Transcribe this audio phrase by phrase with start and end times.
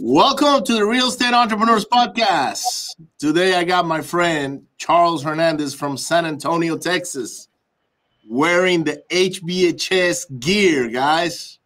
[0.00, 2.96] Welcome to the Real Estate Entrepreneurs Podcast.
[3.18, 7.48] Today I got my friend Charles Hernandez from San Antonio, Texas,
[8.28, 11.58] wearing the HBHS gear, guys.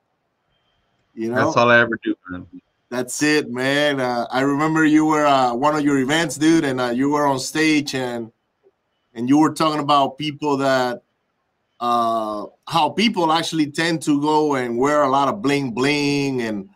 [1.15, 2.47] You know, that's all I ever do, man.
[2.89, 4.01] That's it, man.
[4.01, 7.27] Uh, I remember you were uh, one of your events, dude, and uh, you were
[7.27, 8.31] on stage and
[9.15, 11.03] and you were talking about people that
[11.81, 16.69] uh, how people actually tend to go and wear a lot of bling bling and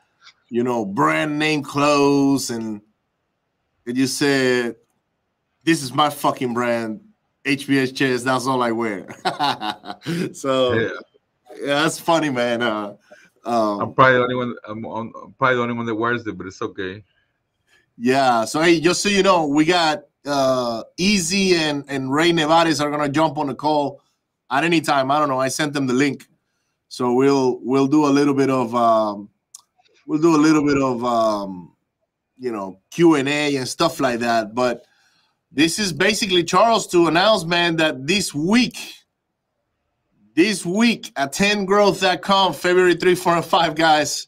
[0.55, 2.81] you know brand name clothes and
[3.87, 4.77] and you said
[5.65, 7.01] this is my fucking brand
[7.45, 9.05] HBHS chairs that's all I wear
[10.33, 10.89] so yeah.
[11.57, 11.83] yeah.
[11.83, 12.95] that's funny man uh,
[13.45, 16.25] um, I'm probably the only one I'm, on, I'm probably the only one that wears
[16.25, 17.03] it but it's okay
[17.99, 22.81] yeah so hey just so you know we got uh Easy and and Ray Nevares
[22.81, 24.01] are gonna jump on the call
[24.51, 25.11] at any time.
[25.11, 25.39] I don't know.
[25.39, 26.27] I sent them the link,
[26.89, 29.29] so we'll we'll do a little bit of um,
[30.07, 31.73] we'll do a little bit of um,
[32.39, 34.55] you know Q and A and stuff like that.
[34.55, 34.85] But
[35.55, 38.77] this is basically Charles to announce, man, that this week,
[40.35, 44.27] this week attendgrowth.com, February 3, 4, and 5, guys,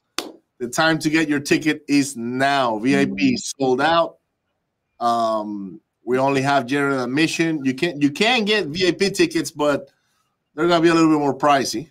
[0.59, 2.79] the time to get your ticket is now.
[2.79, 3.35] VIP mm-hmm.
[3.37, 4.19] sold out.
[5.01, 7.65] Um, we only have general admission.
[7.65, 9.91] You can you can get VIP tickets, but
[10.55, 11.91] they're gonna be a little bit more pricey.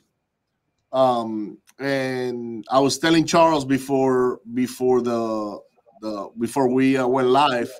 [0.94, 5.60] Um, and I was telling Charles before before the
[6.02, 7.72] the before we uh, went live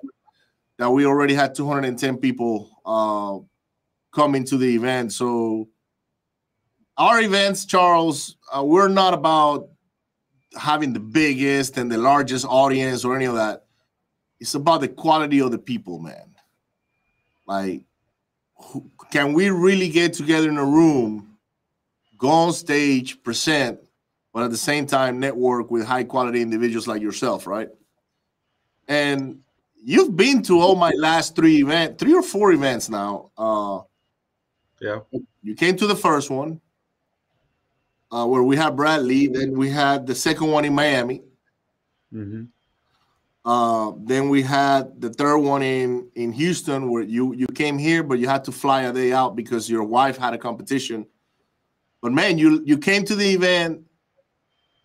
[0.78, 3.40] that we already had 210 people uh,
[4.14, 5.14] coming to the event.
[5.14, 5.70] So
[6.98, 9.70] our events, Charles, uh, we're not about
[10.58, 13.66] having the biggest and the largest audience or any of that.
[14.40, 16.36] It's about the quality of the people, man.
[17.48, 17.86] Like
[19.12, 21.38] can we really get together in a room,
[22.18, 23.80] go on stage, present,
[24.36, 27.70] but at the same time network with high quality individuals like yourself, right?
[28.90, 29.40] And
[29.82, 33.32] you've been to all my last three events, three or four events now.
[33.38, 33.80] Uh,
[34.82, 35.00] yeah.
[35.42, 36.60] You came to the first one
[38.12, 39.28] uh, where we had Bradley.
[39.28, 41.24] Then we had the second one in Miami.
[42.14, 42.44] Mm-hmm.
[43.46, 48.04] Uh, then we had the third one in in Houston where you you came here,
[48.04, 51.06] but you had to fly a day out because your wife had a competition.
[52.02, 53.86] But man, you you came to the event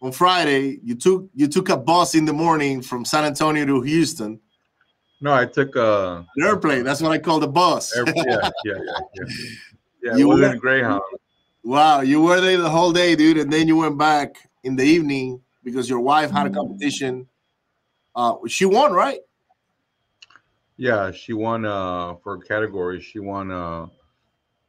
[0.00, 0.80] on Friday.
[0.82, 4.40] You took you took a bus in the morning from San Antonio to Houston.
[5.20, 6.84] No, I took a an airplane.
[6.84, 7.94] That's what I call the bus.
[7.96, 8.74] yeah, yeah, yeah,
[9.14, 9.24] yeah.
[10.02, 11.02] Yeah, you were in Greyhound.
[11.62, 14.82] Wow, you were there the whole day, dude, and then you went back in the
[14.82, 17.28] evening because your wife had a competition
[18.14, 19.20] uh, she won, right?
[20.76, 23.00] Yeah, she won uh, for a category.
[23.00, 23.50] She won.
[23.50, 23.86] Uh,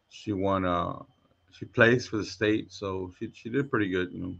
[0.09, 0.65] she won.
[0.65, 0.99] Uh,
[1.51, 4.35] she placed for the state, so she she did pretty good, you know.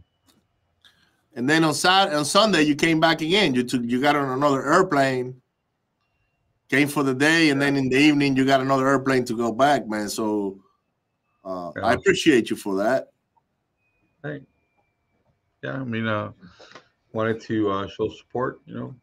[1.34, 3.54] And then on Saturday, on Sunday, you came back again.
[3.54, 5.40] You took you got on another airplane,
[6.68, 9.52] came for the day, and then in the evening you got another airplane to go
[9.52, 10.08] back, man.
[10.08, 10.58] So
[11.44, 11.82] uh, yeah.
[11.82, 13.08] I appreciate you for that.
[14.22, 14.42] Hey,
[15.62, 16.32] yeah, I mean, uh,
[17.12, 18.94] wanted to uh, show support, you know,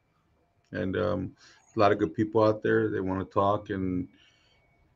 [0.72, 1.32] and um,
[1.76, 2.90] a lot of good people out there.
[2.90, 4.08] They want to talk and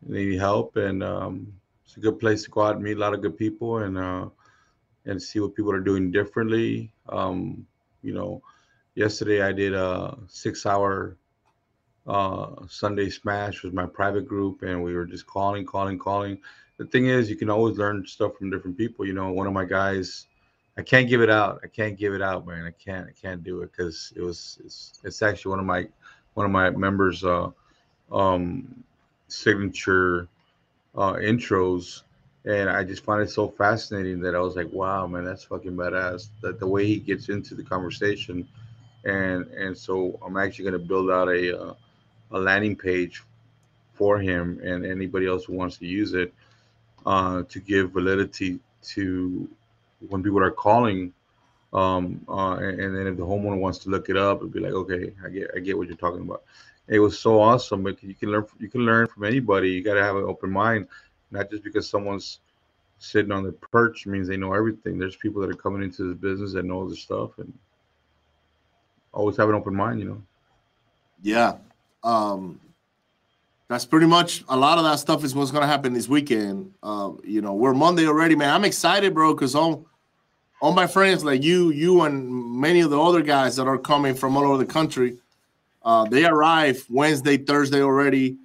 [0.04, 1.52] they need help, and um,
[1.84, 3.98] it's a good place to go out and meet a lot of good people and
[3.98, 4.30] uh,
[5.06, 6.92] and see what people are doing differently.
[7.10, 7.66] Um,
[8.02, 8.42] you know,
[8.96, 11.18] yesterday I did a six-hour
[12.08, 16.38] uh, Sunday Smash with my private group, and we were just calling, calling, calling.
[16.78, 19.06] The thing is, you can always learn stuff from different people.
[19.06, 20.28] You know, one of my guys
[20.78, 21.60] I can't give it out.
[21.64, 22.66] I can't give it out, man.
[22.66, 23.08] I can't.
[23.08, 24.60] I can't do it because it was.
[24.66, 25.88] It's, it's actually one of my
[26.34, 27.50] one of my members' uh,
[28.12, 28.84] um,
[29.28, 30.28] signature
[30.96, 32.04] uh, intros,
[32.46, 35.76] and I just find it so fascinating that I was like, "Wow, man, that's fucking
[35.76, 38.48] badass." That the way he gets into the conversation,
[39.06, 41.74] and and so I'm actually gonna build out a uh,
[42.32, 43.24] a landing page
[43.94, 46.34] for him and anybody else who wants to use it
[47.06, 49.48] uh, to give validity to
[50.10, 51.14] when people are calling,
[51.72, 54.74] um, uh, and, then if the homeowner wants to look it up, it'd be like,
[54.74, 56.44] okay, I get, I get what you're talking about.
[56.88, 57.88] It was so awesome.
[58.02, 59.70] You can learn, you can learn from anybody.
[59.70, 60.88] You got to have an open mind,
[61.34, 62.40] not just because someone's
[63.00, 64.98] sitting on the perch means they know everything.
[64.98, 67.52] There's people that are coming into this business that know this stuff, and
[69.12, 70.00] always have an open mind.
[70.00, 70.22] You know.
[71.22, 71.58] Yeah.
[72.04, 72.60] Um,
[73.68, 76.74] that's pretty much a lot of that stuff is what's gonna happen this weekend.
[76.84, 78.54] Uh, you know, we're Monday already, man.
[78.54, 79.86] I'm excited, bro, because all
[80.62, 84.14] all my friends like you, you and many of the other guys that are coming
[84.16, 85.18] from all over the country,
[85.84, 88.38] uh, they arrive Wednesday, Thursday already.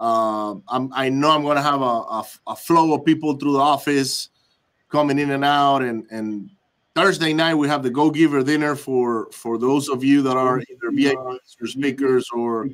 [0.00, 4.30] Uh, i know I'm gonna have a, a, a, flow of people through the office
[4.88, 6.48] coming in and out, and and
[6.94, 10.58] Thursday night we have the Go Giver dinner for for those of you that are
[10.58, 12.70] either VIPs or speakers or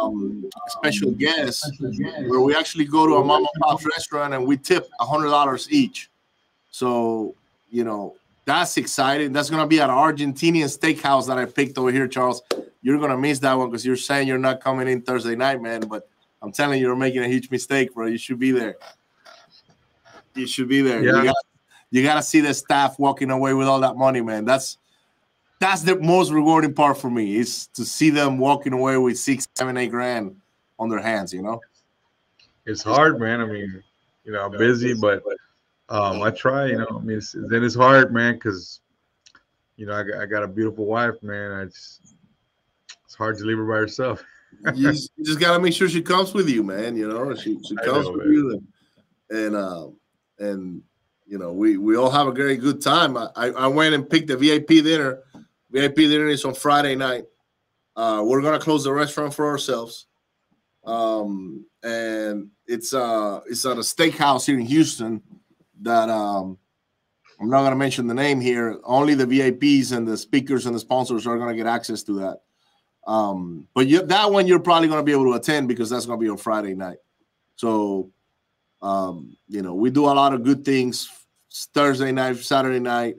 [0.00, 1.68] um, special guests,
[2.28, 5.30] where we actually go to a mom and pop restaurant and we tip a hundred
[5.30, 6.08] dollars each.
[6.70, 7.34] So
[7.68, 8.14] you know
[8.44, 9.32] that's exciting.
[9.32, 12.42] That's gonna be at an Argentinian steakhouse that I picked over here, Charles.
[12.80, 15.80] You're gonna miss that one because you're saying you're not coming in Thursday night, man.
[15.80, 16.08] But
[16.42, 18.06] I'm telling you, you're making a huge mistake, bro.
[18.06, 18.76] You should be there.
[20.34, 21.02] You should be there.
[21.02, 21.18] Yeah.
[21.18, 21.36] You, got,
[21.90, 24.44] you gotta see the staff walking away with all that money, man.
[24.44, 24.78] That's
[25.58, 29.48] that's the most rewarding part for me is to see them walking away with six,
[29.56, 30.36] seven, eight grand
[30.78, 31.32] on their hands.
[31.32, 31.60] You know.
[32.66, 33.40] It's hard, man.
[33.40, 33.82] I mean,
[34.24, 35.22] you know, I'm busy, but
[35.88, 36.66] um, I try.
[36.66, 38.80] You know, I mean, it's, then it's hard, man, because
[39.76, 41.50] you know I got, I got a beautiful wife, man.
[41.50, 42.14] I just
[43.06, 44.22] it's hard to leave her by herself.
[44.74, 46.96] you, just, you just gotta make sure she comes with you, man.
[46.96, 48.32] You know, she she comes know, with man.
[48.32, 49.96] you, and and um
[50.38, 50.82] and
[51.26, 53.16] you know we we all have a very good time.
[53.16, 55.22] I I I went and picked the VIP dinner.
[55.70, 57.24] VIP dinner is on Friday night.
[57.96, 60.06] Uh, we're gonna close the restaurant for ourselves,
[60.84, 65.22] um, and it's uh it's at a steakhouse here in Houston
[65.80, 66.58] that um
[67.40, 68.78] I'm not gonna mention the name here.
[68.84, 72.40] Only the VIPs and the speakers and the sponsors are gonna get access to that.
[73.08, 76.04] Um, but you, that one you're probably going to be able to attend because that's
[76.04, 76.98] going to be on Friday night.
[77.56, 78.10] So,
[78.82, 81.10] um, you know, we do a lot of good things
[81.72, 83.16] Thursday night, Saturday night.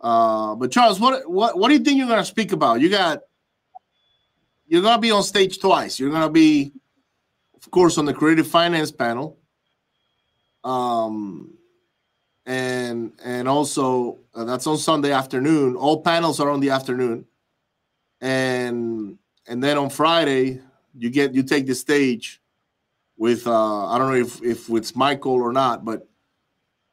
[0.00, 2.80] Uh, but Charles, what what what do you think you're going to speak about?
[2.80, 3.20] You got
[4.66, 6.00] you're going to be on stage twice.
[6.00, 6.72] You're going to be,
[7.54, 9.38] of course, on the creative finance panel.
[10.64, 11.54] Um,
[12.44, 15.76] and and also uh, that's on Sunday afternoon.
[15.76, 17.26] All panels are on the afternoon
[18.22, 20.60] and and then on Friday
[20.96, 22.40] you get you take the stage
[23.18, 26.08] with uh I don't know if if it's Michael or not, but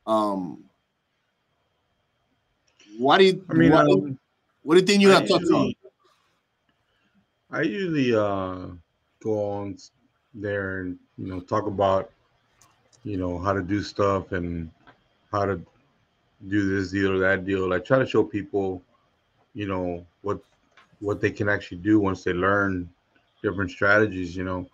[0.05, 0.65] um
[2.97, 4.19] what do you I mean, what, um,
[4.63, 5.71] what do you think you have touched on?
[7.51, 8.67] I usually uh,
[9.23, 9.77] go on
[10.33, 12.11] there and you know talk about
[13.03, 14.69] you know how to do stuff and
[15.31, 15.61] how to
[16.47, 17.71] do this deal or that deal.
[17.73, 18.81] I try to show people,
[19.53, 20.39] you know, what
[20.99, 22.89] what they can actually do once they learn
[23.41, 24.35] different strategies.
[24.35, 24.67] You know,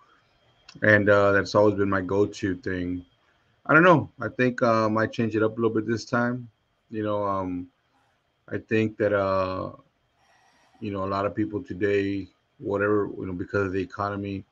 [0.82, 3.06] and uh, that's always been my go-to thing.
[3.66, 4.10] I don't know.
[4.22, 6.50] I think uh, I might change it up a little bit this time.
[6.92, 7.68] You know, um,
[8.48, 9.72] I think that uh,
[10.80, 12.28] you know a lot of people today,
[12.60, 14.44] whatever you know, because of the economy,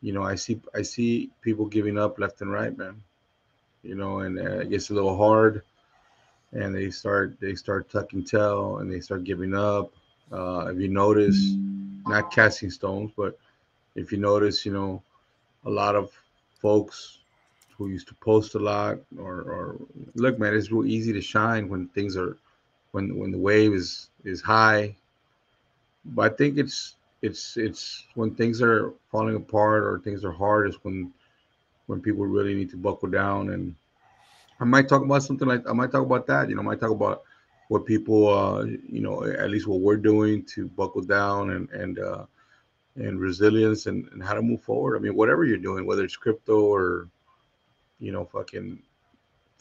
[0.00, 3.02] you know, I see I see people giving up left and right, man.
[3.82, 5.62] You know, and uh, it gets a little hard,
[6.52, 9.92] and they start they start tucking tail and they start giving up.
[10.32, 11.54] Uh, if you notice,
[12.06, 13.38] not casting stones, but
[13.96, 15.02] if you notice, you know,
[15.64, 16.10] a lot of
[16.60, 17.18] folks
[17.76, 19.76] who used to post a lot or, or
[20.14, 22.36] look, man, it's real easy to shine when things are
[22.92, 24.94] when when the wave is is high.
[26.04, 30.68] But I think it's it's it's when things are falling apart or things are hard
[30.68, 31.12] is when
[31.86, 33.74] when people really need to buckle down and
[34.60, 36.48] I might talk about something like I might talk about that.
[36.48, 37.22] You know, I might talk about
[37.70, 42.00] what people uh you know at least what we're doing to buckle down and and
[42.00, 42.24] uh
[42.96, 44.96] and resilience and, and how to move forward.
[44.96, 47.08] I mean, whatever you're doing, whether it's crypto or
[48.00, 48.82] you know, fucking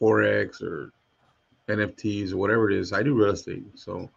[0.01, 0.91] forex or
[1.67, 2.93] NFTs or whatever it is.
[2.93, 3.63] I do real estate.
[3.75, 4.09] So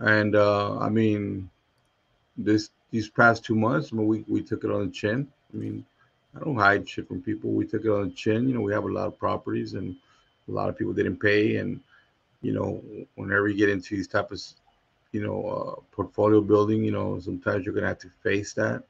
[0.00, 1.48] and uh I mean
[2.36, 5.28] this these past two months, I mean, we, we took it on the chin.
[5.54, 5.86] I mean,
[6.34, 7.52] I don't hide shit from people.
[7.52, 8.48] We took it on the chin.
[8.48, 9.94] You know, we have a lot of properties and
[10.48, 11.58] a lot of people didn't pay.
[11.58, 11.80] And,
[12.42, 12.82] you know,
[13.16, 14.42] whenever you get into these type of,
[15.12, 18.84] you know, uh, portfolio building, you know, sometimes you're to have to face that.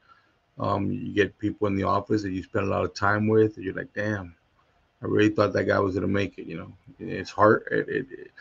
[0.59, 3.55] Um, you get people in the office that you spend a lot of time with,
[3.55, 4.35] and you're like, damn,
[5.01, 6.45] I really thought that guy was to make it.
[6.45, 7.67] You know, it's hard.
[7.71, 8.31] It, it, it,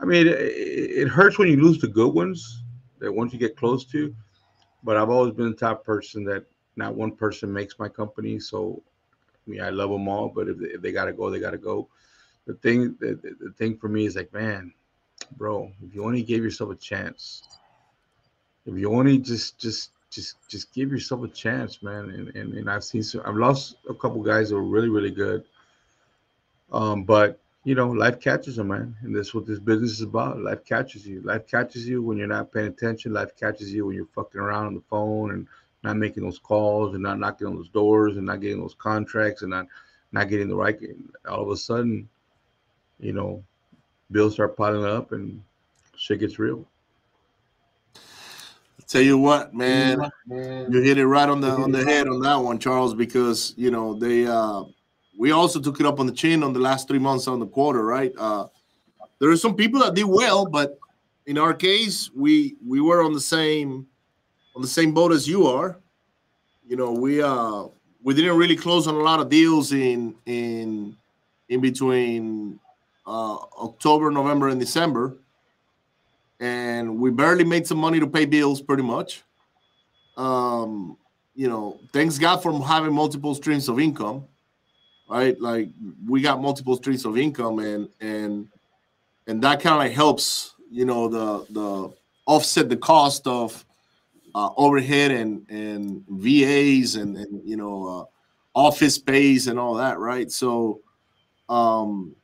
[0.00, 2.62] I mean, it, it hurts when you lose the good ones
[2.98, 4.14] that once you get close to.
[4.82, 6.44] But I've always been the type person that
[6.76, 8.38] not one person makes my company.
[8.38, 8.82] So,
[9.46, 11.40] I mean, I love them all, but if they, if they got to go, they
[11.40, 11.88] got to go.
[12.48, 14.72] The thing, the, the thing for me is like, man,
[15.36, 17.42] bro, if you only gave yourself a chance,
[18.64, 22.08] if you only just, just, just, just give yourself a chance, man.
[22.08, 25.10] And and, and I've seen, some, I've lost a couple guys that were really, really
[25.10, 25.44] good.
[26.72, 28.96] Um, but you know, life catches them, man.
[29.02, 30.40] And that's what this business is about.
[30.40, 31.20] Life catches you.
[31.20, 33.12] Life catches you when you're not paying attention.
[33.12, 35.46] Life catches you when you're fucking around on the phone and
[35.84, 39.42] not making those calls and not knocking on those doors and not getting those contracts
[39.42, 39.66] and not
[40.12, 40.78] not getting the right.
[41.28, 42.08] All of a sudden,
[43.00, 43.42] you know,
[44.10, 45.42] bills start piling up and
[45.96, 46.66] shit gets real.
[47.96, 48.00] I
[48.86, 52.36] Tell you what, man, you hit it right on the on the head on that
[52.36, 54.64] one, Charles, because you know they uh
[55.18, 57.46] we also took it up on the chin on the last three months on the
[57.46, 58.12] quarter, right?
[58.16, 58.46] Uh
[59.18, 60.78] there are some people that did well, but
[61.26, 63.86] in our case, we we were on the same
[64.56, 65.78] on the same boat as you are.
[66.66, 67.64] You know, we uh
[68.02, 70.96] we didn't really close on a lot of deals in in
[71.48, 72.58] in between
[73.08, 75.16] uh, October, November, and December,
[76.40, 79.22] and we barely made some money to pay bills, pretty much.
[80.18, 80.98] Um,
[81.34, 84.26] you know, thanks God for having multiple streams of income,
[85.08, 85.40] right?
[85.40, 85.70] Like
[86.06, 88.48] we got multiple streams of income, and and
[89.26, 91.94] and that kind of helps, you know, the the
[92.26, 93.64] offset the cost of
[94.34, 98.04] uh, overhead and and VAs and and you know uh,
[98.54, 100.30] office space and all that, right?
[100.30, 100.80] So,
[101.48, 102.14] um,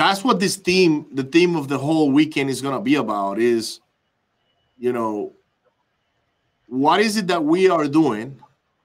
[0.00, 3.38] that's what this theme, the theme of the whole weekend is gonna be about.
[3.38, 3.80] Is
[4.78, 5.32] you know
[6.68, 8.40] what is it that we are doing,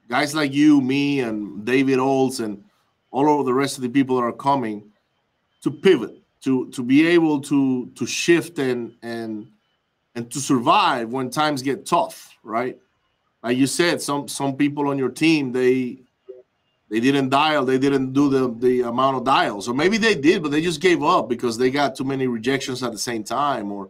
[0.10, 2.64] guys like you, me, and David Olds, and
[3.12, 4.92] all of the rest of the people that are coming
[5.62, 9.48] to pivot, to to be able to to shift and and
[10.16, 12.78] and to survive when times get tough, right?
[13.42, 16.00] Like you said, some some people on your team they
[16.90, 20.44] they didn't dial, they didn't do the the amount of dials, or maybe they did,
[20.44, 23.72] but they just gave up because they got too many rejections at the same time,
[23.72, 23.90] or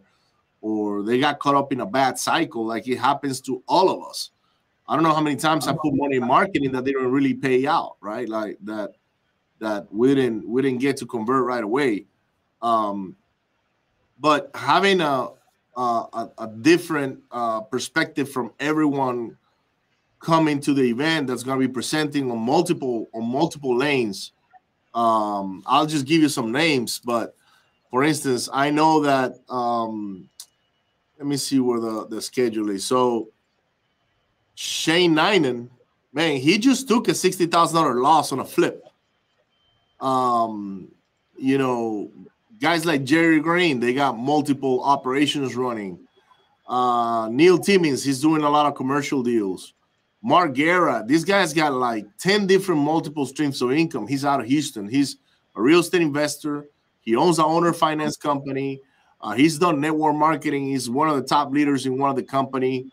[0.60, 4.08] or they got caught up in a bad cycle, like it happens to all of
[4.08, 4.30] us.
[4.88, 7.34] I don't know how many times I put money in marketing that they didn't really
[7.34, 8.28] pay out, right?
[8.28, 8.92] Like that
[9.58, 12.06] that we didn't we didn't get to convert right away.
[12.62, 13.16] Um,
[14.18, 15.30] but having a
[15.76, 19.36] a, a different uh, perspective from everyone
[20.20, 24.32] coming to the event that's going to be presenting on multiple on multiple lanes.
[24.94, 27.34] Um, I'll just give you some names, but
[27.90, 29.38] for instance, I know that.
[29.48, 30.28] Um,
[31.18, 32.84] let me see where the the schedule is.
[32.84, 33.28] So
[34.54, 35.68] Shane Ninen,
[36.12, 38.84] man, he just took a sixty thousand dollar loss on a flip.
[40.00, 40.88] Um,
[41.38, 42.10] you know,
[42.60, 45.98] guys like Jerry Green, they got multiple operations running.
[46.66, 49.72] Uh, Neil Timmins, he's doing a lot of commercial deals.
[50.26, 54.08] Mark Guerra, this guy's got like 10 different multiple streams of income.
[54.08, 54.88] He's out of Houston.
[54.88, 55.18] He's
[55.54, 56.66] a real estate investor.
[57.00, 58.80] He owns an owner finance company.
[59.20, 60.66] Uh, he's done network marketing.
[60.66, 62.90] He's one of the top leaders in one of the company.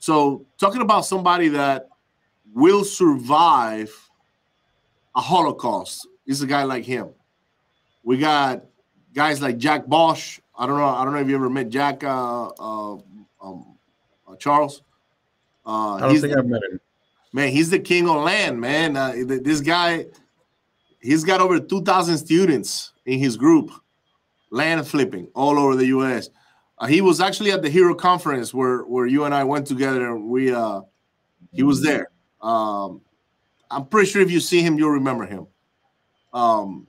[0.00, 1.88] So talking about somebody that
[2.52, 3.90] will survive
[5.16, 7.08] a Holocaust is a guy like him.
[8.02, 8.66] We got
[9.14, 10.40] guys like Jack Bosch.
[10.54, 10.84] I don't know.
[10.84, 12.98] I don't know if you ever met Jack uh, uh,
[13.40, 13.78] um,
[14.28, 14.82] uh, Charles.
[15.70, 16.80] Uh, I don't think I've met him.
[17.32, 18.96] Man, he's the king of land, man.
[18.96, 20.06] Uh, this guy,
[21.00, 23.70] he's got over two thousand students in his group,
[24.50, 26.28] land flipping all over the U.S.
[26.76, 30.16] Uh, he was actually at the Hero Conference where where you and I went together.
[30.18, 30.80] We uh,
[31.52, 32.10] he was there.
[32.40, 33.00] Um,
[33.70, 35.46] I'm pretty sure if you see him, you'll remember him.
[36.32, 36.88] Um,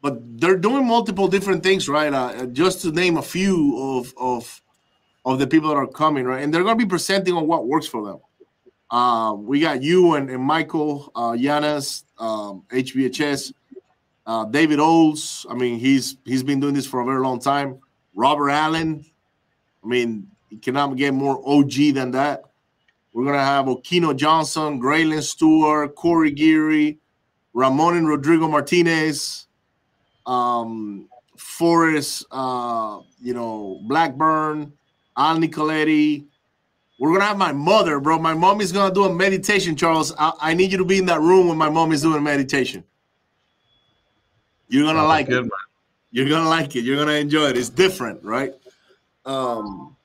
[0.00, 2.14] but they're doing multiple different things, right?
[2.14, 4.62] Uh, just to name a few of of
[5.32, 6.42] of the people that are coming, right?
[6.42, 8.18] And they're going to be presenting on what works for them.
[8.90, 13.52] Uh, we got you and, and Michael uh, Yanas, um, HBHS,
[14.26, 15.44] uh, David Olds.
[15.50, 17.78] I mean, he's he's been doing this for a very long time.
[18.14, 19.04] Robert Allen.
[19.84, 22.44] I mean, you cannot get more OG than that.
[23.12, 26.98] We're gonna have Okino Johnson, Graylin Stewart, Corey Geary,
[27.52, 29.46] Ramon and Rodrigo Martinez,
[30.26, 34.72] um, Forrest, uh, you know, Blackburn,
[35.18, 36.24] Al Nicoletti.
[36.98, 38.18] We're gonna have my mother, bro.
[38.18, 40.14] My mom is gonna do a meditation, Charles.
[40.18, 42.82] I, I need you to be in that room when my mom is doing meditation.
[44.68, 45.42] You're gonna like good, it.
[45.42, 45.50] Man.
[46.10, 46.84] You're gonna like it.
[46.84, 47.56] You're gonna enjoy it.
[47.56, 48.54] It's different, right?
[49.26, 49.96] Um,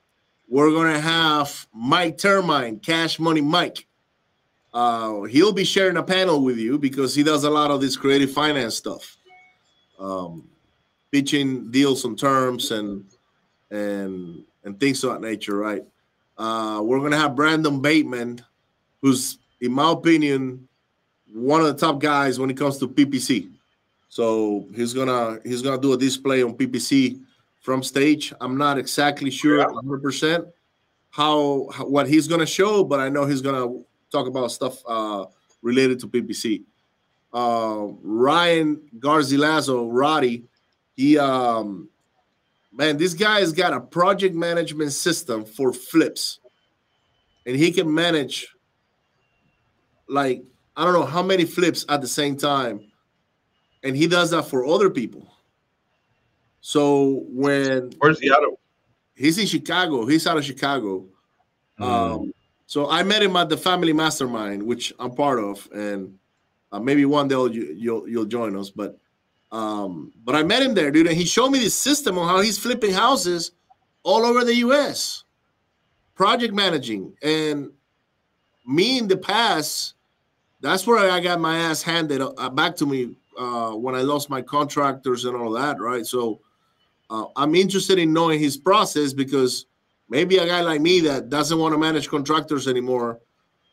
[0.48, 3.86] we're gonna have Mike Termine, Cash Money Mike.
[4.72, 7.96] Uh, he'll be sharing a panel with you because he does a lot of this
[7.96, 9.16] creative finance stuff
[9.98, 10.48] um,
[11.12, 13.04] pitching deals and terms and
[13.70, 15.84] and and things of that nature, right?
[16.36, 18.40] Uh, we're gonna have Brandon Bateman,
[19.00, 20.68] who's, in my opinion,
[21.32, 23.50] one of the top guys when it comes to PPC.
[24.08, 27.20] So he's gonna he's gonna do a display on PPC
[27.60, 28.32] from stage.
[28.40, 30.46] I'm not exactly sure 100 percent
[31.10, 35.26] how, how, what he's gonna show, but I know he's gonna talk about stuff uh,
[35.62, 36.62] related to PPC
[37.34, 40.44] uh, Ryan Garzilazo, Roddy,
[40.94, 41.88] he um
[42.74, 46.40] man, this guy has got a project management system for flips,
[47.46, 48.48] and he can manage
[50.08, 50.42] like
[50.76, 52.80] I don't know how many flips at the same time,
[53.82, 55.30] and he does that for other people.
[56.60, 58.54] So when where's he out of?
[59.14, 60.06] He's in Chicago.
[60.06, 61.06] He's out of Chicago.
[61.78, 61.84] Mm.
[61.84, 62.34] Um,
[62.66, 66.18] so I met him at the Family Mastermind, which I'm part of, and
[66.72, 68.70] uh, maybe one day you'll, you'll you'll join us.
[68.70, 68.98] But
[69.54, 72.40] Um, but I met him there, dude, and he showed me the system on how
[72.40, 73.52] he's flipping houses
[74.02, 75.22] all over the US,
[76.16, 77.16] project managing.
[77.22, 77.70] And
[78.66, 79.94] me in the past,
[80.60, 84.28] that's where I got my ass handed uh, back to me uh, when I lost
[84.28, 86.04] my contractors and all that, right?
[86.04, 86.40] So
[87.08, 89.66] uh, I'm interested in knowing his process because
[90.08, 93.20] maybe a guy like me that doesn't want to manage contractors anymore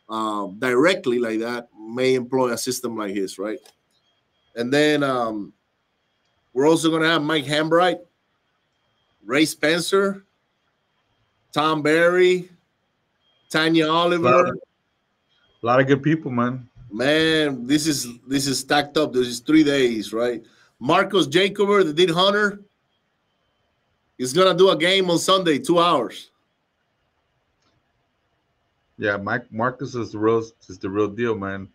[0.08, 3.58] uh, directly like that may employ a system like his, right?
[4.54, 5.52] And then um,
[6.52, 7.98] we're also going to have Mike Hambright,
[9.24, 10.24] Ray Spencer,
[11.52, 12.48] Tom Barry,
[13.50, 14.26] Tanya Oliver.
[14.26, 14.58] A lot, of,
[15.62, 16.68] a lot of good people, man.
[16.90, 19.14] Man, this is this is stacked up.
[19.14, 20.44] This is three days, right?
[20.78, 22.60] Marcos Jacober, the did Hunter,
[24.22, 26.30] He's gonna do a game on Sunday, two hours.
[28.96, 31.68] Yeah, Mike Marcus is the real is the real deal, man.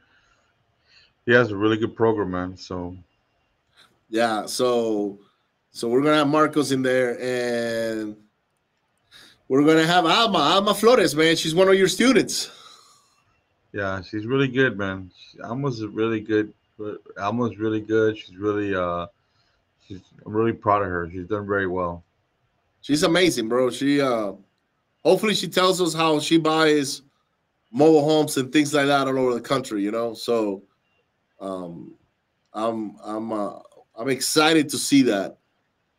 [1.26, 2.56] He has a really good program, man.
[2.56, 2.96] So
[4.10, 5.20] yeah, so
[5.72, 8.16] so we're gonna have Marcos in there and
[9.48, 11.36] we're gonna have Alma, Alma Flores, man.
[11.36, 12.52] She's one of your students.
[13.74, 15.12] Yeah, she's really good, man.
[15.16, 16.54] She, Alma's really good.
[17.20, 18.18] Alma's really good.
[18.18, 19.08] She's really uh
[19.88, 21.10] she's I'm really proud of her.
[21.12, 22.04] She's done very well
[22.88, 23.70] she's amazing, bro.
[23.70, 24.32] She uh
[25.04, 27.02] hopefully she tells us how she buys
[27.72, 30.14] mobile homes and things like that all over the country, you know.
[30.14, 30.64] So
[31.42, 31.96] um
[32.54, 33.60] I'm I'm uh
[33.98, 35.38] I'm excited to see that.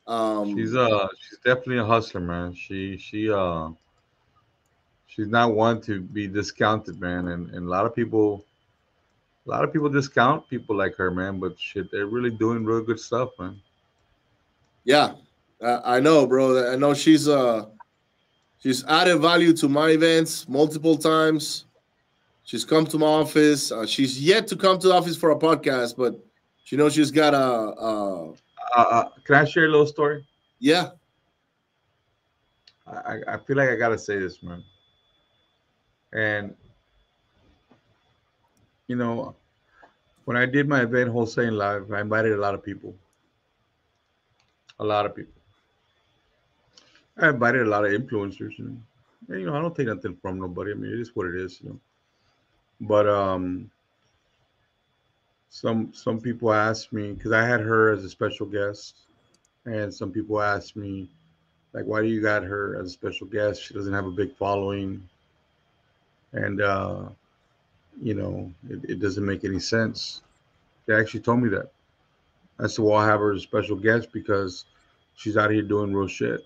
[0.06, 2.54] Um she's uh she's definitely a hustler, man.
[2.54, 3.70] She she uh
[5.06, 7.28] she's not one to be discounted, man.
[7.28, 8.44] And and a lot of people
[9.46, 12.82] a lot of people discount people like her, man, but shit, they're really doing real
[12.82, 13.60] good stuff, man.
[14.84, 15.14] Yeah,
[15.60, 16.72] I know, bro.
[16.72, 17.66] I know she's uh
[18.58, 21.64] she's added value to my events multiple times.
[22.44, 23.70] She's come to my office.
[23.70, 26.18] Uh, she's yet to come to the office for a podcast, but
[26.68, 27.38] she knows she's got a.
[27.38, 28.34] a uh,
[28.76, 30.26] uh, can I share a little story?
[30.58, 30.90] Yeah.
[32.86, 34.62] I, I feel like I gotta say this, man.
[36.12, 36.54] And
[38.86, 39.34] you know,
[40.26, 42.94] when I did my event wholesaling live, I invited a lot of people.
[44.78, 45.40] A lot of people.
[47.16, 48.76] I invited a lot of influencers, you know.
[49.30, 50.72] And, you know, I don't take nothing from nobody.
[50.72, 51.80] I mean, it is what it is, you know.
[52.82, 53.70] But um,
[55.50, 58.96] some some people asked me because I had her as a special guest,
[59.64, 61.10] and some people asked me,
[61.72, 63.62] like, why do you got her as a special guest?
[63.62, 65.08] She doesn't have a big following,
[66.32, 67.08] and uh,
[68.02, 70.22] you know, it, it doesn't make any sense.
[70.86, 71.70] They actually told me that.
[72.60, 74.64] I said, well, I have her as a special guest because
[75.14, 76.44] she's out here doing real shit.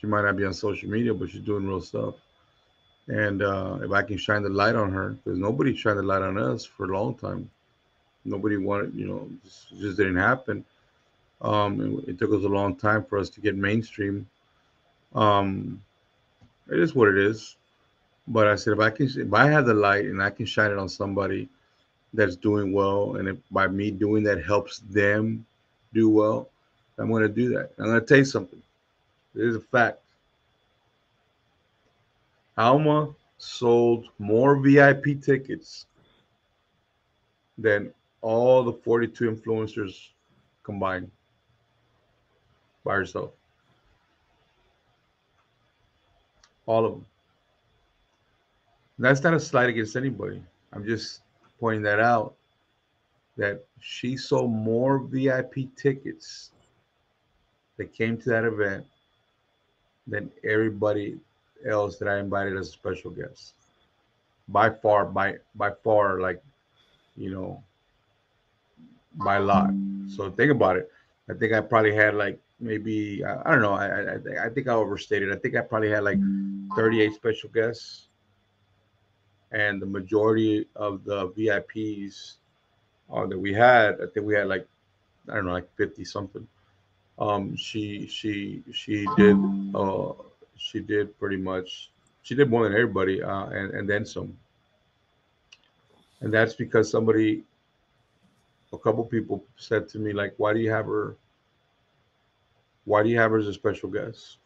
[0.00, 2.14] She might not be on social media, but she's doing real stuff.
[3.08, 6.22] And uh, if I can shine the light on her, because nobody shined the light
[6.22, 7.50] on us for a long time.
[8.24, 10.64] Nobody wanted, you know, just, just didn't happen.
[11.40, 14.28] Um, it, it, took us a long time for us to get mainstream.
[15.14, 15.82] Um,
[16.70, 17.56] it is what it is.
[18.26, 20.70] But I said, if I can, if I have the light and I can shine
[20.70, 21.48] it on somebody
[22.12, 25.46] that's doing well, and if by me doing that helps them
[25.94, 26.50] do well,
[26.98, 27.70] I'm going to do that.
[27.78, 28.60] I'm going to tell you something.
[29.34, 30.00] It is a fact.
[32.58, 35.86] Alma sold more VIP tickets
[37.56, 40.08] than all the 42 influencers
[40.64, 41.08] combined
[42.84, 43.30] by herself.
[46.66, 47.06] All of them.
[48.98, 50.42] That's not a slight against anybody.
[50.72, 51.20] I'm just
[51.60, 52.34] pointing that out
[53.36, 56.50] that she sold more VIP tickets
[57.76, 58.84] that came to that event
[60.08, 61.20] than everybody
[61.66, 63.54] else that I invited as a special guest.
[64.48, 66.42] By far, by by far, like
[67.16, 67.62] you know,
[69.14, 69.70] by lot.
[70.06, 70.90] So think about it.
[71.28, 73.74] I think I probably had like maybe I, I don't know.
[73.74, 75.32] I, I I think I overstated.
[75.32, 76.18] I think I probably had like
[76.76, 78.08] 38 special guests,
[79.52, 82.36] and the majority of the VIPs
[83.12, 84.66] uh, that we had, I think we had like
[85.30, 86.48] I don't know, like 50 something
[87.18, 89.36] um, she she she did
[89.74, 90.12] uh,
[90.58, 91.90] she did pretty much
[92.22, 94.36] she did more than everybody uh, and and then some.
[96.20, 97.44] And that's because somebody,
[98.72, 101.16] a couple people said to me like, "Why do you have her?
[102.84, 104.38] Why do you have her as a special guest?"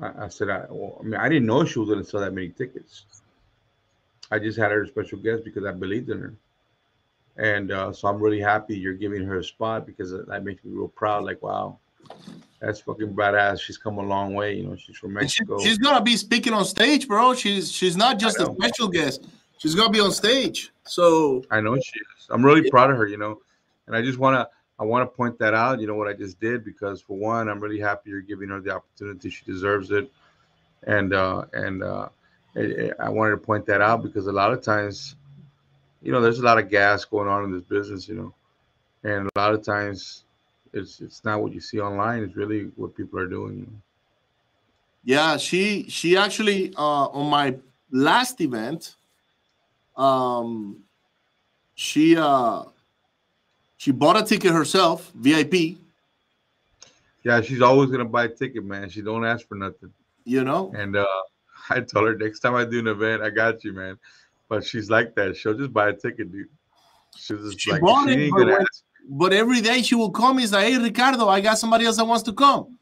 [0.00, 2.20] I, I said, "I well, I mean, I didn't know she was going to sell
[2.20, 3.06] that many tickets.
[4.30, 6.34] I just had her as a special guest because I believed in her."
[7.36, 10.72] and uh, so I'm really happy you're giving her a spot because that makes me
[10.74, 11.24] real proud.
[11.24, 11.78] Like, wow,
[12.60, 13.60] that's fucking badass.
[13.60, 14.54] She's come a long way.
[14.54, 15.58] You know, she's from Mexico.
[15.58, 17.34] She, she's gonna be speaking on stage, bro.
[17.34, 19.26] She's she's not just a special guest.
[19.58, 20.70] She's gonna be on stage.
[20.84, 22.28] So I know she is.
[22.28, 23.06] I'm really proud of her.
[23.06, 23.40] You know,
[23.86, 25.80] And I just want to I want to point that out.
[25.80, 28.60] You know what I just did because for one, I'm really happy you're giving her
[28.60, 29.30] the opportunity.
[29.30, 30.10] She deserves it,
[30.86, 32.08] and uh, and uh,
[32.56, 35.16] I wanted to point that out because a lot of times,
[36.02, 38.06] you know, there's a lot of gas going on in this business.
[38.06, 38.34] You know,
[39.02, 40.24] and a lot of times
[40.72, 42.22] it's it's not what you see online.
[42.22, 43.80] It's really what people are doing.
[45.04, 47.56] Yeah, she she actually uh, on my
[47.90, 48.96] last event,
[49.96, 50.82] um,
[51.74, 52.64] she uh,
[53.76, 55.78] she bought a ticket herself, VIP.
[57.22, 58.88] Yeah, she's always gonna buy a ticket, man.
[58.90, 59.92] She don't ask for nothing.
[60.24, 60.72] You know.
[60.76, 61.06] And uh,
[61.70, 63.98] I told her next time I do an event, I got you, man.
[64.48, 65.36] But she's like that.
[65.36, 66.48] She'll just buy a ticket, dude.
[67.16, 68.84] She's just She like she ain't gonna ask.
[69.08, 71.96] But every day she will call me and say, "Hey, Ricardo, I got somebody else
[71.96, 72.78] that wants to come.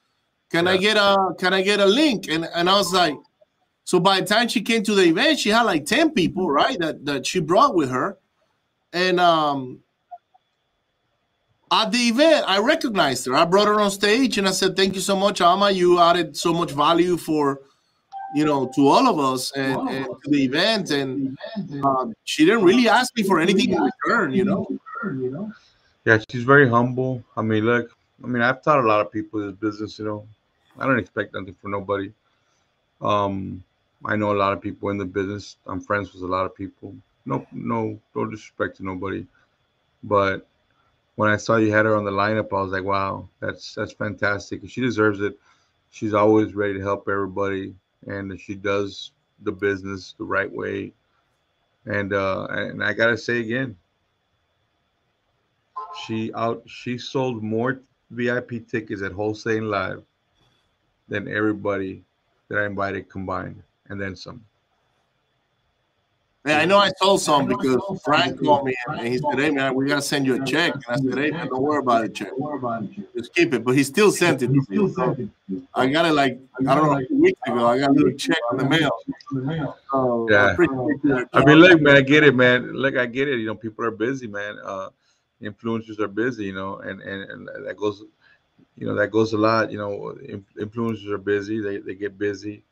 [0.51, 3.17] Can I get a Can I get a link?" And and I was like,
[3.85, 6.79] so by the time she came to the event, she had like ten people, right?
[6.79, 8.19] That that she brought with her,
[8.93, 9.81] and um.
[11.71, 13.35] At the event, I recognized her.
[13.35, 15.71] I brought her on stage and I said, "Thank you so much, Alma.
[15.71, 17.61] You added so much value for,
[18.35, 21.37] you know, to all of us and, and to the event." And
[21.85, 24.67] um, she didn't really ask me for anything in return, you know.
[25.05, 25.53] you know.
[26.09, 27.23] Yeah, she's very humble.
[27.37, 27.95] I mean, look,
[28.25, 30.27] I mean, I've taught a lot of people this business, you know.
[30.79, 32.15] I don't expect nothing from nobody.
[33.03, 33.63] Um,
[34.07, 35.59] I know a lot of people in the business.
[35.67, 36.97] I'm friends with a lot of people.
[37.27, 39.27] No, no, no disrespect to nobody.
[40.03, 40.49] But
[41.17, 43.93] when I saw you had her on the lineup, I was like, wow, that's that's
[43.93, 44.63] fantastic.
[44.67, 45.39] She deserves it.
[45.91, 47.75] She's always ready to help everybody,
[48.07, 50.95] and she does the business the right way.
[51.85, 53.77] And uh, and I gotta say again,
[56.05, 57.81] she out she sold more
[58.11, 60.03] VIP tickets at Wholesale Live
[61.09, 62.03] than everybody
[62.49, 64.45] that I invited combined, and then some.
[66.47, 69.75] Yeah, I know I told some because Frank called me and he said, "Hey man,
[69.75, 72.09] we gotta send you a check." And I said, "Hey man, don't worry about the
[72.09, 72.31] check.
[73.15, 74.51] Just keep it." But he still sent it.
[74.51, 75.17] So
[75.75, 77.67] I got it like I don't know two weeks ago.
[77.67, 78.91] I got a little check in the mail.
[79.93, 80.57] So I Yeah.
[80.57, 81.29] that.
[81.35, 82.73] I mean, look, man, I get it, man.
[82.73, 83.39] Look, I get it.
[83.41, 84.59] You know, people are busy, man.
[84.65, 84.89] Uh,
[85.43, 88.03] influencers are busy, you know, and and, and that goes,
[88.77, 89.71] you know, that goes a lot.
[89.71, 90.17] You know,
[90.59, 91.61] influencers are busy.
[91.61, 92.65] They they get busy,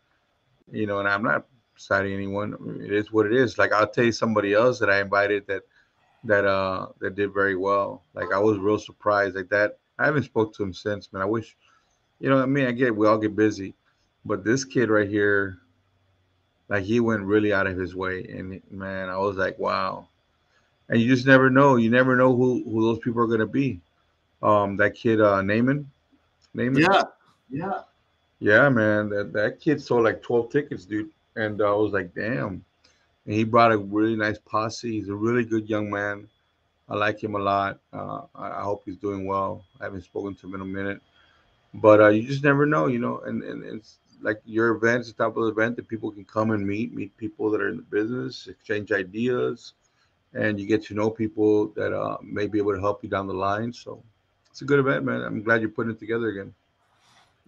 [0.71, 2.81] you know, and I'm not citing anyone.
[2.83, 3.59] It is what it is.
[3.59, 5.63] Like I'll tell you somebody else that I invited that
[6.25, 8.03] that uh that did very well.
[8.15, 9.79] Like I was real surprised like that.
[9.99, 11.23] I haven't spoke to him since, man.
[11.23, 11.57] I wish,
[12.21, 13.75] you know, I mean, I get we all get busy,
[14.25, 15.59] but this kid right here,
[16.69, 20.09] like he went really out of his way, and man, I was like, wow.
[20.89, 21.77] And you just never know.
[21.77, 23.81] You never know who who those people are gonna be.
[24.43, 25.91] Um, that kid, uh, Naaman,
[26.55, 26.83] Naaman.
[26.83, 27.03] Yeah,
[27.51, 27.81] Yeah.
[28.39, 31.11] Yeah, man, that, that kid sold like 12 tickets, dude.
[31.37, 32.65] And uh, I was like, damn.
[33.25, 34.93] And he brought a really nice posse.
[34.93, 36.29] He's a really good young man.
[36.89, 37.81] I like him a lot.
[37.93, 39.65] Uh, I, I hope he's doing well.
[39.81, 41.01] I haven't spoken to him in a minute.
[41.75, 43.21] But uh, you just never know, you know.
[43.21, 46.51] And, and it's like your event is the type of event that people can come
[46.51, 49.73] and meet, meet people that are in the business, exchange ideas,
[50.35, 53.27] and you get to know people that uh, may be able to help you down
[53.27, 53.73] the line.
[53.73, 54.03] So
[54.51, 55.23] it's a good event, man.
[55.23, 56.55] I'm glad you're putting it together again.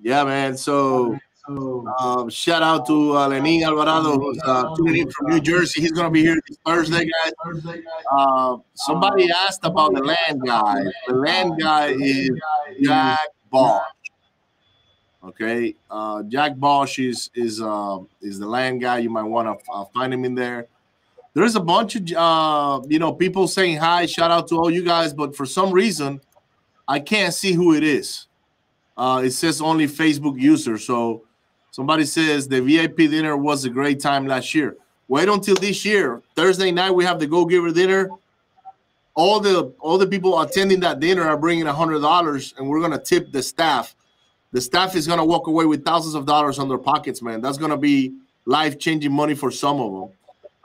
[0.00, 0.56] yeah, man.
[0.56, 5.80] So um, shout out to uh, Lenin Alvarado, who's uh, tuning in from New Jersey.
[5.80, 7.32] He's gonna be here this Thursday, guys.
[8.12, 10.84] Uh, somebody asked about the land guy.
[11.06, 12.30] The land guy is
[12.82, 13.18] Jack
[13.50, 13.82] Bosch.
[15.24, 18.98] Okay, uh, Jack Bosch is is uh, is the land guy.
[18.98, 20.68] You might want to uh, find him in there.
[21.38, 24.06] There's a bunch of uh, you know people saying hi.
[24.06, 26.20] Shout out to all you guys, but for some reason,
[26.88, 28.26] I can't see who it is.
[28.96, 30.78] Uh, it says only Facebook user.
[30.78, 31.22] So
[31.70, 34.76] somebody says the VIP dinner was a great time last year.
[35.06, 36.22] Wait until this year.
[36.34, 38.10] Thursday night we have the Go Giver dinner
[39.14, 42.80] all the all the people attending that dinner are bringing a hundred dollars and we're
[42.80, 43.96] gonna tip the staff
[44.52, 47.58] the staff is gonna walk away with thousands of dollars on their pockets man that's
[47.58, 50.17] gonna be life-changing money for some of them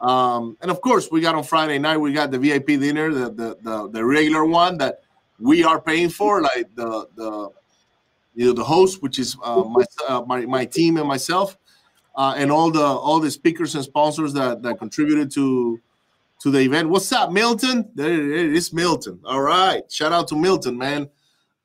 [0.04, 3.30] um, and of course we got on friday night we got the vip dinner the
[3.32, 5.00] the the, the regular one that
[5.39, 7.50] we are paying for like the the
[8.36, 11.58] you know the host which is uh, my, uh, my my team and myself
[12.16, 15.80] uh, and all the all the speakers and sponsors that that contributed to
[16.39, 16.89] to the event.
[16.89, 17.89] What's up, Milton?
[17.96, 19.20] There it is, Milton.
[19.24, 19.89] All right.
[19.92, 21.10] Shout out to Milton, man.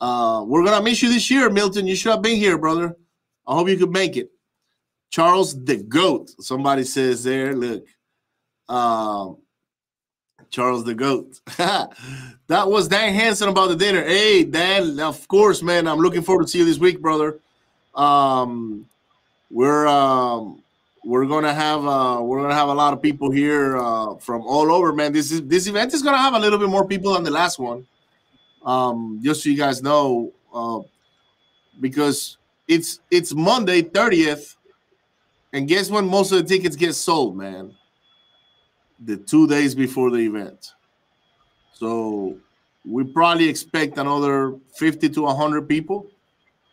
[0.00, 1.86] Uh, we're gonna miss you this year, Milton.
[1.86, 2.96] You should have been here, brother.
[3.46, 4.30] I hope you could make it.
[5.10, 6.30] Charles the Goat.
[6.40, 7.54] Somebody says there.
[7.54, 7.84] Look,
[8.68, 9.38] um,
[10.50, 11.40] Charles the Goat.
[11.56, 11.94] that
[12.48, 14.02] was Dan Hansen about the dinner.
[14.02, 14.98] Hey, Dan.
[15.00, 15.86] Of course, man.
[15.86, 17.38] I'm looking forward to see you this week, brother.
[17.94, 18.86] Um,
[19.50, 20.62] we're um,
[21.04, 24.70] we're gonna have uh we're gonna have a lot of people here uh from all
[24.70, 27.22] over man this is this event is gonna have a little bit more people than
[27.22, 27.86] the last one
[28.64, 30.80] Um, just so you guys know, uh,
[31.80, 34.56] because it's it's Monday 30th,
[35.52, 37.74] and guess when most of the tickets get sold, man?
[39.00, 40.72] The two days before the event.
[41.72, 42.36] So
[42.84, 46.06] we probably expect another 50 to 100 people.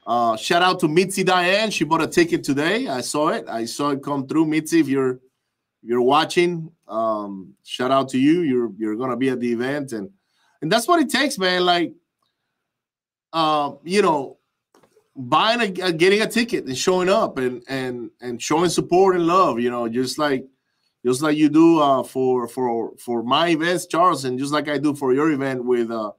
[0.08, 1.72] Uh, shout out to Mitzi Diane.
[1.72, 2.88] She bought a ticket today.
[2.88, 3.46] I saw it.
[3.48, 4.46] I saw it come through.
[4.46, 8.42] Mitzi, if you're if you're watching, um, shout out to you.
[8.42, 10.10] You're you're gonna be at the event, and
[10.62, 11.66] and that's what it takes, man.
[11.66, 11.94] Like,
[13.34, 14.38] uh, you know,
[15.16, 19.60] buying a, getting a ticket and showing up and and and showing support and love.
[19.60, 20.46] You know, just like
[21.06, 24.80] just like you do uh, for for for my events, Charles, and just like I
[24.80, 26.12] do for your event with uh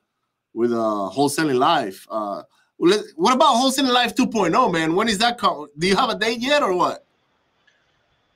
[0.55, 2.07] with uh wholesaling live.
[2.09, 2.42] Uh,
[2.79, 4.94] what about wholesaling live 2.0, man?
[4.94, 5.66] When is that come?
[5.79, 7.05] Do you have a date yet or what?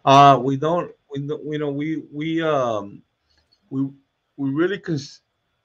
[0.05, 0.91] Uh, we don't.
[1.15, 3.03] We you know we we um
[3.71, 3.89] we
[4.37, 5.21] we really cons-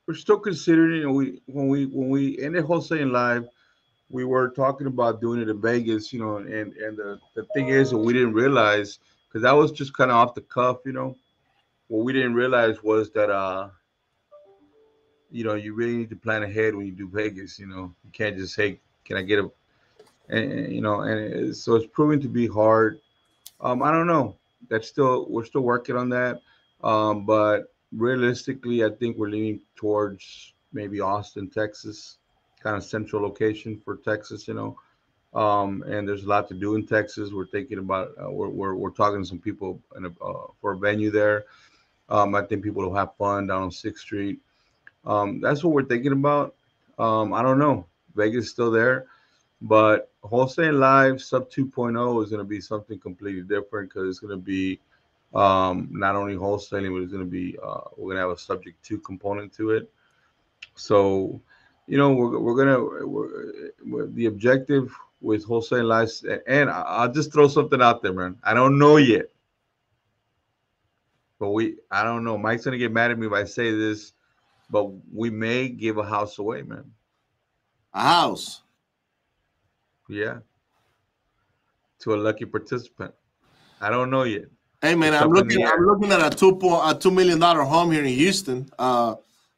[0.06, 1.02] we're still considering.
[1.02, 3.48] You know, we when we when we ended wholesaling live
[4.10, 7.69] we were talking about doing it in Vegas, you know, and and the, the thing
[7.69, 9.00] is we didn't realize
[9.36, 11.13] because that was just kind of off the cuff, you know.
[11.89, 13.67] What we didn't realize was that uh
[15.30, 17.93] you know, you really need to plan ahead when you do Vegas, you know.
[18.06, 19.52] You can't just say, "Can I get a
[20.30, 23.02] and, you know, and it, so it's proving to be hard.
[23.60, 24.38] Um I don't know.
[24.69, 26.41] That's still we're still working on that.
[26.82, 32.19] Um but realistically, I think we're leaning towards maybe Austin, Texas
[32.63, 34.78] kind of central location for Texas, you know.
[35.36, 37.32] Um, and there's a lot to do in Texas.
[37.32, 40.78] We're thinking about uh, we're, we're, we're talking to some people a, uh, for a
[40.78, 41.43] venue there.
[42.08, 44.39] Um, I think people will have fun down on Sixth Street.
[45.06, 46.56] Um, that's what we're thinking about.
[46.98, 47.86] Um, I don't know.
[48.15, 49.08] Vegas is still there,
[49.62, 54.32] but wholesale live sub 2.0 is going to be something completely different because it's going
[54.32, 54.80] to be
[55.34, 58.38] um, not only wholesaling, but it's going to be uh, we're going to have a
[58.38, 59.91] subject to component to it.
[60.76, 61.41] So
[61.88, 67.81] you know, we're, we're gonna the objective with wholesale lives, and I'll just throw something
[67.81, 68.38] out there, man.
[68.43, 69.25] I don't know yet,
[71.39, 72.38] but we I don't know.
[72.38, 74.13] Mike's gonna get mad at me if I say this,
[74.69, 76.85] but we may give a house away, man.
[77.95, 78.61] A house.
[80.07, 80.38] Yeah.
[82.01, 83.13] To a lucky participant.
[83.81, 84.45] I don't know yet.
[84.81, 85.65] Hey man, I'm looking.
[85.65, 88.69] I'm looking at a two point a two million dollar home here in Houston.
[88.77, 89.15] Uh,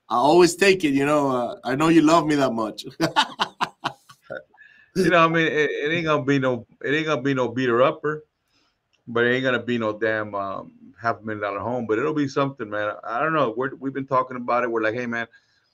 [0.07, 0.93] I always take it.
[0.93, 2.85] You know, uh, I know you love me that much.
[4.97, 7.47] you know, I mean, it, it, ain't gonna be no, it ain't gonna be no
[7.47, 8.25] beater upper,
[9.07, 11.85] but it ain't gonna be no damn um, half a million dollar home.
[11.87, 12.93] But it'll be something, man.
[13.03, 13.53] I don't know.
[13.55, 14.71] We're, we've been talking about it.
[14.71, 15.27] We're like, hey, man,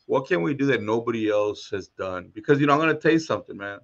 [0.05, 2.31] what can we do that nobody else has done?
[2.33, 3.79] Because you know, I'm gonna taste something, man.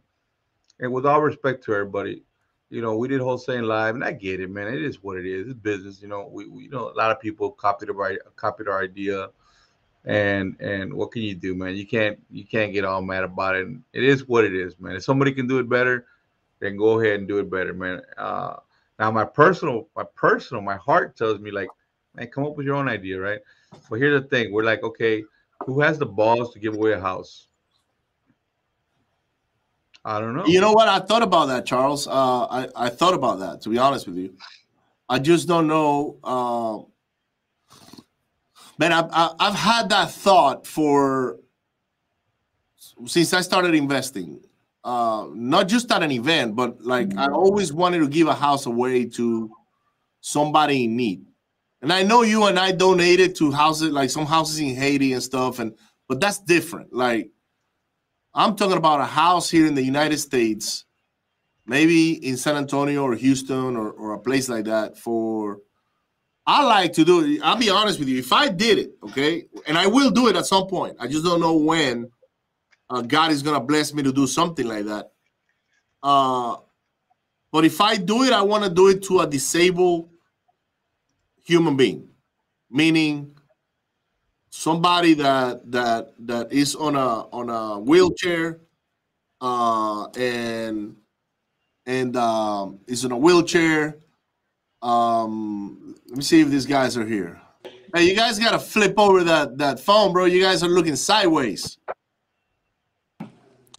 [0.80, 2.23] And with all respect to everybody,
[2.69, 4.67] you know, we did wholesaling live, and I get it, man.
[4.67, 5.47] It is what it is.
[5.47, 6.30] It's business, you know.
[6.32, 9.30] We, we you know, a lot of people copied our copied our idea
[10.06, 11.76] and and what can you do, man?
[11.76, 13.68] You can't you can't get all mad about it.
[13.94, 14.96] It is what it is, man.
[14.96, 16.06] If somebody can do it better,
[16.60, 18.02] then go ahead and do it better, man.
[18.18, 18.56] Uh,
[18.98, 21.70] now my personal, my personal, my heart tells me like,
[22.16, 23.40] man, come up with your own idea, right?
[23.90, 25.24] But here's the thing: we're like, okay,
[25.66, 27.48] who has the balls to give away a house?
[30.06, 30.46] I don't know.
[30.46, 30.88] You know what?
[30.88, 32.08] I thought about that, Charles.
[32.08, 33.62] Uh, I I thought about that.
[33.62, 34.34] To be honest with you,
[35.10, 36.18] I just don't know.
[36.24, 36.90] Uh,
[38.80, 41.38] man, I've, I've had that thought for
[43.06, 44.42] since I started investing.
[44.84, 48.65] Uh, not just at an event, but like I always wanted to give a house
[48.65, 49.52] away to
[50.22, 51.26] somebody in need.
[51.82, 55.22] And I know you and I donated to houses like some houses in Haiti and
[55.22, 55.74] stuff, and
[56.08, 56.94] but that's different.
[56.94, 57.30] Like
[58.34, 60.86] I'm talking about a house here in the United States,
[61.65, 65.60] maybe in San Antonio or Houston or, or a place like that for
[66.52, 67.42] I like to do it.
[67.44, 68.18] I'll be honest with you.
[68.18, 71.24] If I did it, okay, and I will do it at some point, I just
[71.24, 72.10] don't know when
[72.90, 75.12] uh, God is gonna bless me to do something like that.
[76.02, 76.56] Uh,
[77.52, 80.10] but if I do it, I want to do it to a disabled
[81.44, 82.08] human being,
[82.72, 83.36] meaning
[84.50, 88.60] somebody that that that is on a on a wheelchair,
[89.40, 90.96] uh, and
[91.86, 94.00] and um, is in a wheelchair
[94.82, 97.42] um, let me see if these guys are here.
[97.94, 100.26] Hey, you guys got to flip over that that phone, bro.
[100.26, 101.78] You guys are looking sideways.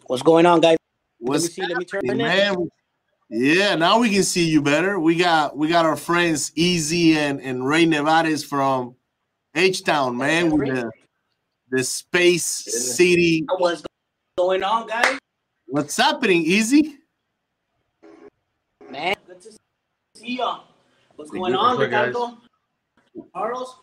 [0.06, 0.76] What's going on, guys?
[1.18, 1.68] What's let me see.
[1.68, 2.68] Let me turn it, man.
[3.32, 4.98] Yeah, now we can see you better.
[4.98, 8.96] We got we got our friends Easy and and Ray Nevares from
[9.54, 10.50] H Town, man.
[10.50, 10.90] With the,
[11.70, 13.46] the Space City.
[13.58, 13.84] What's
[14.36, 15.18] going on, guys?
[15.66, 16.98] What's happening, Easy?
[18.90, 19.52] Man, good to
[20.16, 20.52] see you.
[21.20, 22.38] What's going on, Ricardo?
[23.34, 23.76] Carlos?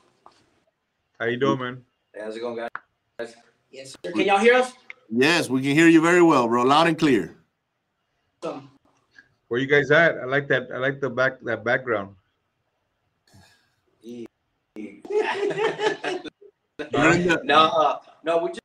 [1.20, 1.84] How you doing, man?
[2.12, 3.36] Hey, how's it going, guys?
[3.70, 4.12] Yes, sir.
[4.12, 4.74] Can y'all hear us?
[5.08, 6.64] Yes, we can hear you very well, bro.
[6.64, 7.38] Loud and clear.
[8.42, 8.72] Awesome.
[9.50, 10.18] Where you guys at?
[10.18, 10.70] I like that.
[10.74, 12.16] I like the back that background.
[14.02, 14.26] You're
[17.44, 18.62] no, uh, no, we just,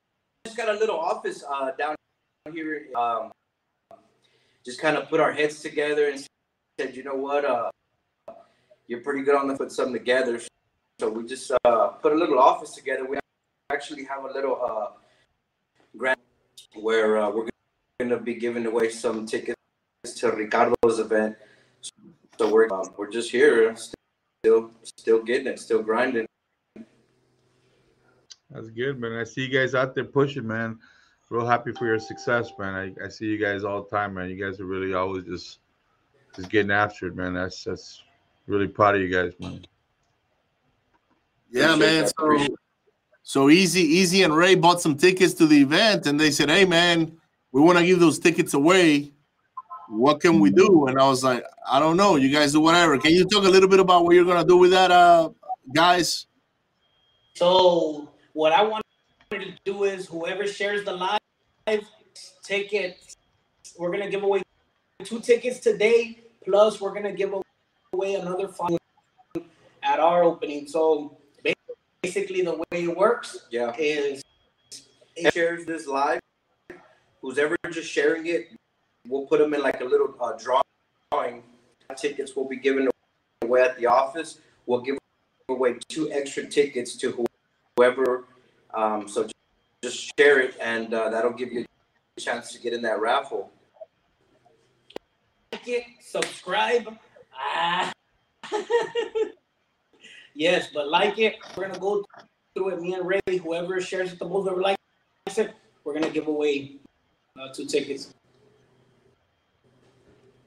[0.47, 1.95] just got a little office uh, down
[2.51, 2.87] here.
[2.97, 3.33] Um,
[4.65, 6.27] just kind of put our heads together and
[6.81, 7.69] said, you know what, uh,
[8.93, 10.39] you're pretty good on the put something together.
[11.01, 13.07] So we just uh, put a little office together.
[13.07, 13.19] We
[13.73, 14.89] actually have a little uh,
[15.97, 16.21] grant
[16.75, 17.49] where uh, we're
[17.99, 19.57] going to be giving away some tickets
[20.19, 21.37] to Ricardo's event.
[22.39, 23.75] So we're um, we're just here,
[24.45, 26.27] still still getting it, still grinding.
[28.51, 29.13] That's good, man.
[29.13, 30.79] I see you guys out there pushing, man.
[31.31, 32.75] Real happy for your success, man.
[32.75, 34.29] I, I see you guys all the time, man.
[34.29, 35.61] You guys are really always just
[36.37, 37.33] just getting after it, man.
[37.33, 38.03] That's that's
[38.47, 39.65] really proud of you guys, man.
[41.51, 42.07] Yeah, man.
[42.07, 42.47] So,
[43.23, 46.65] so easy, easy, and Ray bought some tickets to the event, and they said, "Hey,
[46.65, 47.17] man,
[47.53, 49.13] we want to give those tickets away.
[49.89, 52.17] What can we do?" And I was like, "I don't know.
[52.17, 52.99] You guys do whatever.
[52.99, 55.31] Can you talk a little bit about what you're gonna do with that, uh,
[55.75, 56.27] guys?"
[57.35, 58.85] So what I wanted
[59.31, 61.85] to do is whoever shares the live
[62.43, 62.99] ticket,
[63.79, 64.43] we're gonna give away
[65.05, 66.19] two tickets today.
[66.45, 67.43] Plus, we're gonna give away
[68.11, 68.79] another five
[69.83, 70.67] at our opening.
[70.67, 71.17] So
[72.03, 73.73] basically, the way it works Yeah.
[73.79, 74.23] is
[75.17, 76.21] It shares this live.
[77.21, 78.49] Who's ever just sharing it,
[79.07, 81.43] we'll put them in like a little uh, drawing.
[81.97, 82.89] Tickets will be given
[83.43, 84.39] away at the office.
[84.67, 84.97] We'll give
[85.49, 87.27] away two extra tickets to
[87.77, 88.25] whoever.
[88.73, 89.35] Um, so just,
[89.83, 91.65] just share it, and uh, that'll give you
[92.17, 93.51] a chance to get in that raffle.
[95.53, 96.97] like it, subscribe.
[97.35, 97.93] Ah.
[100.35, 101.37] yes, but like it.
[101.57, 102.05] We're gonna go
[102.55, 102.81] through it.
[102.81, 104.79] Me and Ray, whoever shares it the most, whoever likes
[105.37, 106.77] it, we're gonna give away
[107.41, 108.15] uh, two tickets.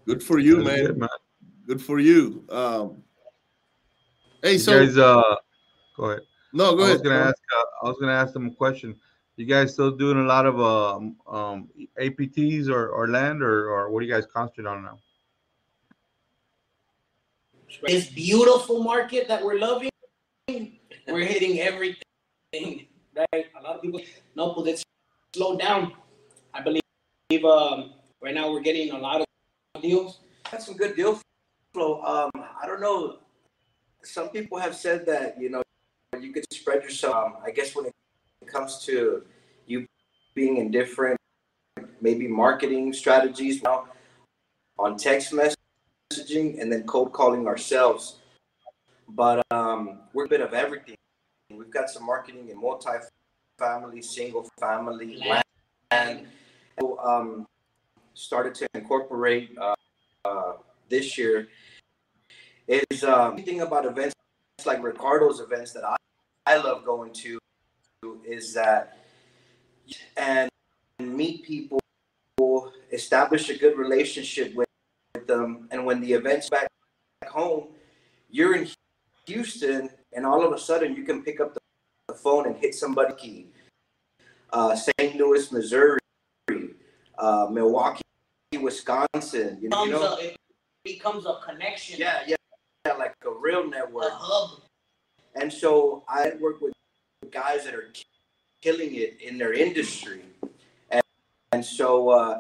[0.06, 0.86] Good for you, man.
[0.86, 1.10] good, man.
[1.68, 2.44] Good for you.
[2.50, 3.04] Um,
[4.44, 5.36] hey, You so guys, uh,
[5.98, 6.22] go ahead.
[6.54, 7.42] no, go I was gonna ask.
[7.56, 8.96] Uh, I was gonna ask them a question.
[9.38, 11.68] You guys still doing a lot of um, um,
[12.00, 15.00] APTs or, or land, or, or what do you guys concentrate on now?
[17.84, 19.90] This beautiful market that we're loving,
[21.08, 21.98] we're hitting everything.
[22.54, 23.46] Right?
[23.58, 24.02] A lot of people
[24.36, 24.84] no, but it's
[25.34, 25.94] slowed down.
[26.54, 30.20] I believe um, right now we're getting a lot of deals.
[30.52, 31.20] That's some good deal
[31.74, 32.02] flow.
[32.02, 33.18] Um, I don't know.
[34.04, 35.62] Some people have said that you know
[36.20, 37.16] you could spread yourself.
[37.16, 37.94] Um, I guess when it
[38.48, 39.24] comes to
[39.66, 39.86] you
[40.34, 41.20] being in different
[42.02, 43.86] maybe marketing strategies now
[44.78, 45.34] on text
[46.16, 48.18] messaging and then cold calling ourselves.
[49.10, 50.96] But um, we're a bit of everything.
[51.50, 55.22] We've got some marketing in multi-family, single family,
[55.92, 56.28] land.
[56.80, 57.48] So, um,
[58.14, 59.76] started to incorporate uh,
[60.26, 60.54] uh,
[60.90, 61.50] this year
[62.68, 64.16] is um, thing about events
[64.66, 65.96] like Ricardo's events that I,
[66.48, 67.40] I love going to
[68.26, 68.98] is that
[70.18, 70.50] and
[71.00, 71.80] meet people,
[72.92, 74.68] establish a good relationship with,
[75.26, 76.68] with them, and when the event's back
[77.28, 77.68] home,
[78.30, 78.68] you're in
[79.28, 81.60] Houston, and all of a sudden you can pick up the,
[82.24, 83.48] phone and hit somebody key.
[84.54, 85.18] Uh, St.
[85.18, 86.00] Louis, Missouri,
[87.18, 88.02] uh, Milwaukee,
[88.58, 89.58] Wisconsin.
[89.62, 90.16] You know, you know?
[90.16, 90.38] a, it
[90.82, 92.36] becomes a connection, yeah, yeah,
[92.86, 94.06] yeah, like a real network.
[94.06, 94.62] a hub.
[95.36, 96.74] And so I work with
[97.32, 97.92] guys that are
[98.62, 100.22] killing it in their industry.
[100.90, 101.04] And,
[101.52, 102.40] and so uh,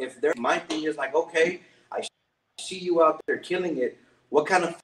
[0.00, 1.60] if they're, my thing is like, okay,
[2.72, 3.98] see you out there killing it.
[4.30, 4.80] What kind of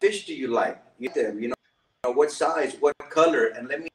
[0.00, 0.80] fish do you like?
[0.98, 3.88] You them, you know, what size, what color, and let me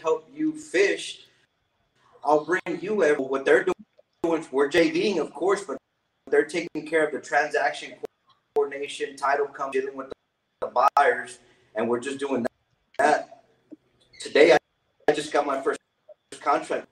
[0.00, 1.26] help you fish.
[2.24, 4.44] I'll bring you what they're doing.
[4.52, 5.76] We're JVing, of course, but
[6.30, 7.94] they're taking care of the transaction
[8.54, 10.12] coordination, title come dealing with
[10.60, 11.38] the buyers,
[11.74, 12.46] and we're just doing
[12.98, 13.42] that.
[14.20, 14.58] Today, I,
[15.08, 15.80] I just got my first
[16.40, 16.86] contract.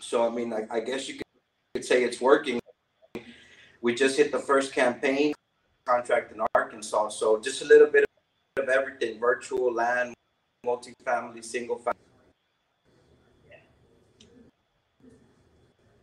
[0.00, 1.18] So, I mean, I, I guess you
[1.74, 2.60] could say it's working.
[3.80, 5.32] We just hit the first campaign
[5.90, 7.08] contract in Arkansas.
[7.10, 8.04] So, just a little bit
[8.56, 10.14] of everything virtual, land,
[10.64, 11.98] multifamily, single family.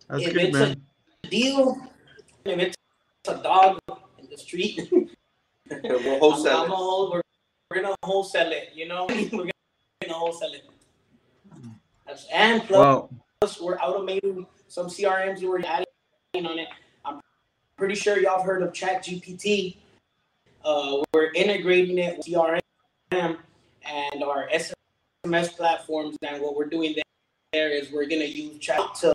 [0.09, 0.81] That's If good, it's man.
[1.23, 1.77] a deal,
[2.45, 2.75] if it's
[3.27, 3.79] a dog
[4.19, 4.89] in the street,
[5.69, 6.75] We'll I'm, wholesale I'm it.
[6.75, 7.21] a we're,
[7.69, 9.05] we're gonna wholesale it, you know?
[9.09, 9.49] We're
[10.01, 10.63] gonna wholesale it.
[11.51, 11.69] Hmm.
[12.05, 13.09] That's, and plus, Well,
[13.61, 15.85] we're automating some CRMs we're adding
[16.45, 16.69] on it.
[17.77, 19.77] Pretty sure y'all have heard of Chat GPT.
[20.65, 22.59] Uh, we're integrating it with CRM
[23.11, 26.17] and our SMS platforms.
[26.23, 26.95] And what we're doing
[27.53, 29.13] there is we're gonna use chat to.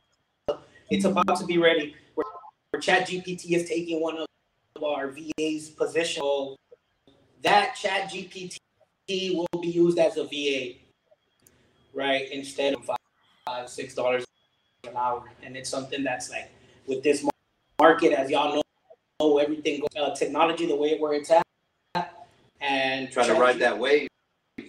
[0.90, 1.96] It's about to be ready.
[2.14, 2.26] Where,
[2.70, 6.22] where Chat GPT is taking one of our VA's position.
[7.42, 8.58] That Chat GPT
[9.34, 10.78] will be used as a VA,
[11.92, 12.30] right?
[12.30, 12.96] Instead of five,
[13.44, 14.24] five six dollars
[14.84, 16.50] an hour, and it's something that's like
[16.86, 17.26] with this
[17.78, 18.62] market, as y'all know,
[19.20, 21.42] know everything goes, uh, technology the way where it's at,
[22.60, 24.08] and Try to Chat ride that wave.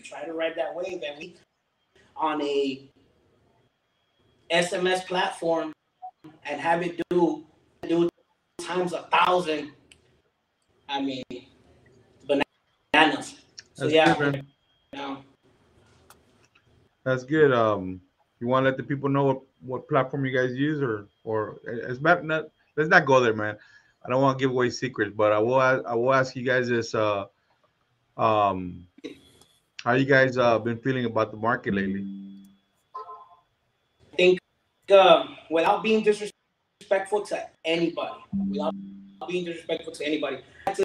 [0.04, 1.36] try to ride that wave and we
[2.16, 2.90] on a
[4.52, 5.74] SMS platform
[6.46, 7.44] and have it do
[7.88, 8.10] do
[8.60, 9.72] times a thousand.
[10.90, 11.24] I mean,
[12.28, 13.36] bananas.
[13.74, 14.46] So That's yeah, good,
[14.94, 15.24] now,
[17.04, 17.52] That's good.
[17.52, 18.02] Um,
[18.40, 21.58] you want to let the people know what, what platform you guys use, or or
[21.66, 22.46] it's not, not
[22.76, 23.58] let's not go there, man.
[24.06, 26.70] I don't want to give away secrets, but I will I will ask you guys
[26.70, 26.94] this.
[26.94, 27.26] Uh,
[28.18, 28.88] um,
[29.84, 32.06] how you guys uh been feeling about the market lately?
[34.14, 34.40] I think
[34.92, 38.20] um, without being disrespectful to anybody,
[38.50, 38.74] without
[39.28, 40.82] being disrespectful to anybody, that's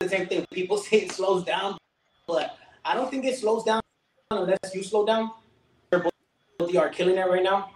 [0.00, 0.46] the same thing.
[0.52, 1.76] People say it slows down,
[2.26, 3.80] but I don't think it slows down
[4.30, 5.30] unless you slow down.
[5.90, 7.70] Both you are killing it right now,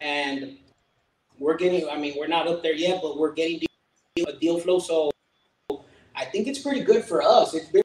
[0.00, 0.58] and
[1.38, 1.88] we're getting.
[1.88, 3.60] I mean, we're not up there yet, but we're getting
[4.26, 4.78] a deal flow.
[4.78, 5.10] So
[6.14, 7.54] I think it's pretty good for us.
[7.54, 7.82] It's been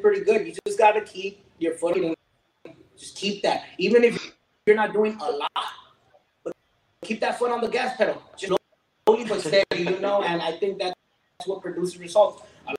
[0.00, 0.46] pretty good.
[0.46, 2.14] You just got to keep your footing.
[2.96, 4.34] Just keep that, even if
[4.66, 5.68] you're not doing a lot,
[6.42, 6.52] but
[7.02, 8.20] keep that foot on the gas pedal.
[8.36, 8.52] Just
[9.06, 10.22] slowly but steady, you know.
[10.22, 10.96] And I think that's
[11.46, 12.42] what produces results.
[12.66, 12.74] A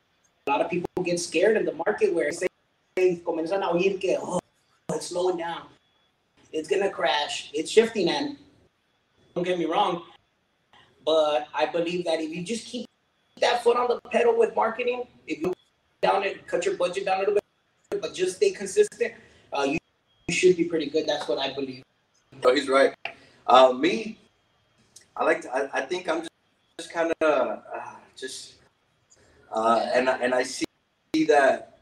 [0.49, 2.47] lot of people get scared in the market where say
[2.97, 4.39] comienzan a oír que oh,
[4.91, 5.67] it's slowing down,
[6.51, 8.37] it's gonna crash, it's shifting, and
[9.39, 10.03] don't get me wrong,
[11.05, 12.85] but I believe that if you just keep
[13.39, 15.53] that foot on the pedal with marketing, if you
[16.01, 19.13] down it, cut your budget down a little bit, but just stay consistent,
[19.53, 19.77] uh, you,
[20.27, 21.07] you should be pretty good.
[21.07, 21.83] That's what I believe.
[22.43, 22.93] Oh, he's right.
[23.47, 24.17] Uh, me,
[25.15, 25.55] I like to.
[25.55, 26.31] I, I think I'm just,
[26.77, 28.55] just kind of uh, just,
[29.53, 30.65] uh, and and I see
[31.27, 31.79] that,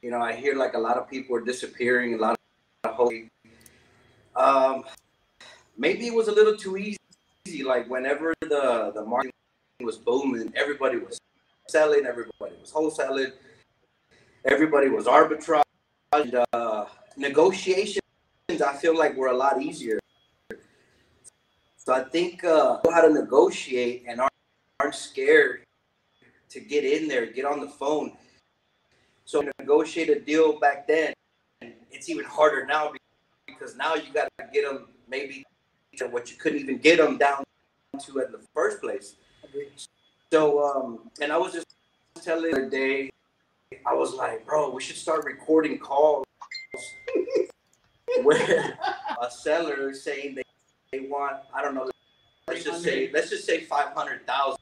[0.00, 2.14] you know, I hear like a lot of people are disappearing.
[2.14, 2.38] A lot
[2.84, 3.28] of holy.
[4.34, 4.84] Um,
[5.78, 7.64] maybe it was a little too easy.
[7.64, 9.32] Like whenever the the market
[9.80, 11.18] was booming, everybody was
[11.68, 13.32] selling, everybody was wholesaling,
[14.44, 15.62] everybody was arbitrage.
[16.12, 18.02] And, uh, negotiations,
[18.48, 19.98] I feel like were a lot easier.
[21.76, 24.32] So I think uh, how to negotiate and aren't,
[24.80, 25.64] aren't scared
[26.50, 28.16] to get in there, get on the phone.
[29.24, 31.12] So negotiate a deal back then,
[31.90, 32.92] it's even harder now
[33.46, 35.44] because now you got to get them maybe
[35.98, 37.44] to what you couldn't even get them down
[38.00, 39.16] to in the first place.
[40.32, 41.66] So, um, and I was just
[42.22, 43.10] telling the other day,
[43.86, 46.24] I was like, bro, we should start recording calls
[48.22, 48.78] where
[49.22, 50.42] a seller is saying they,
[50.92, 51.90] they want, I don't know,
[52.46, 54.56] let's just say, let's just say 500,000,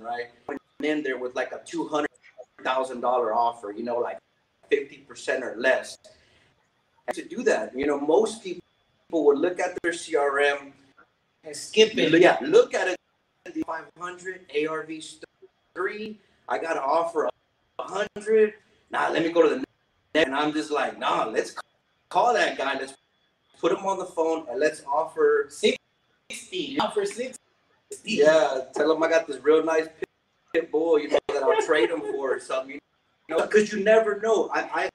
[0.00, 0.26] right?
[0.48, 4.18] Went in there with like a $200,000 offer, you know, like
[4.70, 5.98] 50% or less.
[7.06, 8.65] And to do that, you know, most people
[9.10, 10.72] would look at their CRM
[11.44, 12.20] And skip it.
[12.20, 12.96] yeah, look at it.
[13.54, 14.90] The 500 ARV
[15.74, 16.18] three.
[16.48, 17.28] I got to offer
[17.78, 18.54] a hundred.
[18.90, 20.26] Now let me go to the next.
[20.26, 21.54] And I'm just like, nah, let's
[22.08, 22.74] call that guy.
[22.78, 22.94] Let's
[23.60, 25.46] put him on the phone and let's offer.
[25.48, 26.76] 60.
[26.78, 27.38] Now for 60.
[28.04, 30.08] Yeah, tell him I got this real nice pit,
[30.52, 30.98] pit bull.
[30.98, 32.80] You know that I'll trade him for or something.
[33.28, 34.50] You know, because you never know.
[34.52, 34.88] I,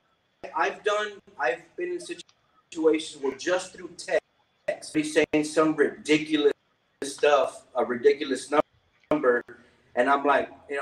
[0.43, 1.13] I, I've done.
[1.39, 2.20] I've been in situations
[2.77, 6.53] where just through text, he's saying some ridiculous
[7.03, 8.51] stuff, a ridiculous
[9.09, 9.43] number,
[9.95, 10.81] and I'm like, you know,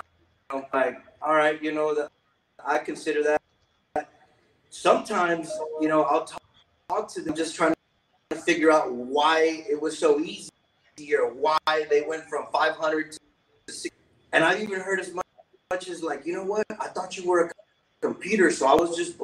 [0.51, 2.11] I'm like, all right, you know that
[2.63, 4.09] I consider that.
[4.69, 6.43] Sometimes, you know, I'll talk,
[6.89, 7.73] talk to them just trying
[8.29, 10.51] to figure out why it was so easy
[11.15, 11.57] or why
[11.89, 13.95] they went from 500 to 6.
[14.31, 15.25] And I've even heard as much,
[15.71, 16.65] much as like, you know what?
[16.79, 17.51] I thought you were a
[18.01, 19.17] computer, so I was just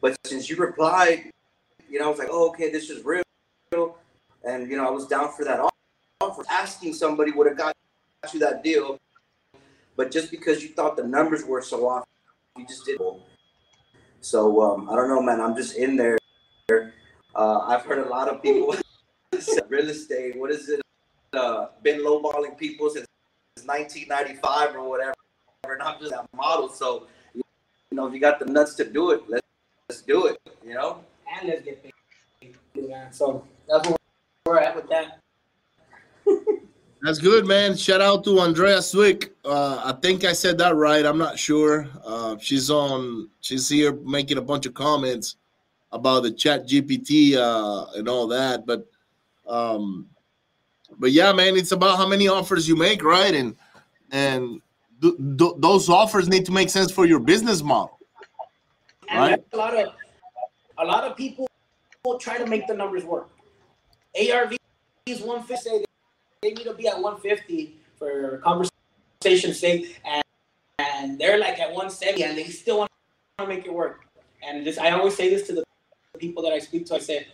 [0.00, 1.30] But since you replied,
[1.90, 3.24] you know, I was like, oh, okay, this is real.
[4.44, 5.58] And, you know, I was down for that
[6.20, 6.44] offer.
[6.48, 7.74] Asking somebody would have got
[8.32, 9.00] you that deal.
[9.96, 12.06] But just because you thought the numbers were so off,
[12.56, 13.20] you just didn't.
[14.20, 15.40] So um, I don't know, man.
[15.40, 16.18] I'm just in there.
[17.34, 18.76] Uh, I've heard a lot of people
[19.68, 20.38] real estate.
[20.38, 20.80] What is it?
[21.32, 23.06] Uh, been lowballing people since
[23.64, 25.14] 1995 or whatever.
[25.64, 26.68] And I'm just that model.
[26.68, 27.08] So
[27.92, 29.46] you know, if you got the nuts to do it, let's
[29.86, 30.40] let's do it.
[30.64, 31.00] You know.
[31.30, 32.56] And let's get paid.
[32.74, 33.98] Yeah, so that's where
[34.46, 35.18] we're at with that.
[37.02, 37.76] That's good, man.
[37.76, 39.34] Shout out to Andrea Swick.
[39.44, 41.04] Uh, I think I said that right.
[41.04, 41.88] I'm not sure.
[42.04, 43.28] Uh, she's on.
[43.40, 45.36] She's here making a bunch of comments.
[45.90, 48.64] about the chat GPT uh, and all that.
[48.64, 48.86] But
[49.46, 50.06] um,
[50.98, 53.34] but yeah, man, it's about how many offers you make, right?
[53.34, 53.56] And
[54.12, 54.62] and
[55.02, 57.98] th- th- those offers need to make sense for your business model.
[59.08, 59.44] And Right.
[59.52, 59.92] a lot of
[60.78, 61.46] a lot of people
[62.18, 63.28] try to make the numbers work.
[64.16, 64.56] ARV
[65.06, 65.84] is 150.
[66.40, 70.22] They need to be at 150 for conversation sake, and
[70.78, 72.90] and they're like at 170, and they still want
[73.38, 74.04] to make it work.
[74.42, 75.64] And this, I always say this to the
[76.18, 76.94] people that I speak to.
[76.96, 77.28] I say,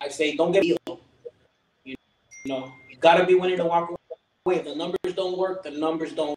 [0.00, 1.00] I say, don't get ego.
[1.84, 1.96] You
[2.44, 3.90] know, you gotta be willing to walk
[4.44, 4.56] away.
[4.58, 6.36] If the numbers don't work, the numbers don't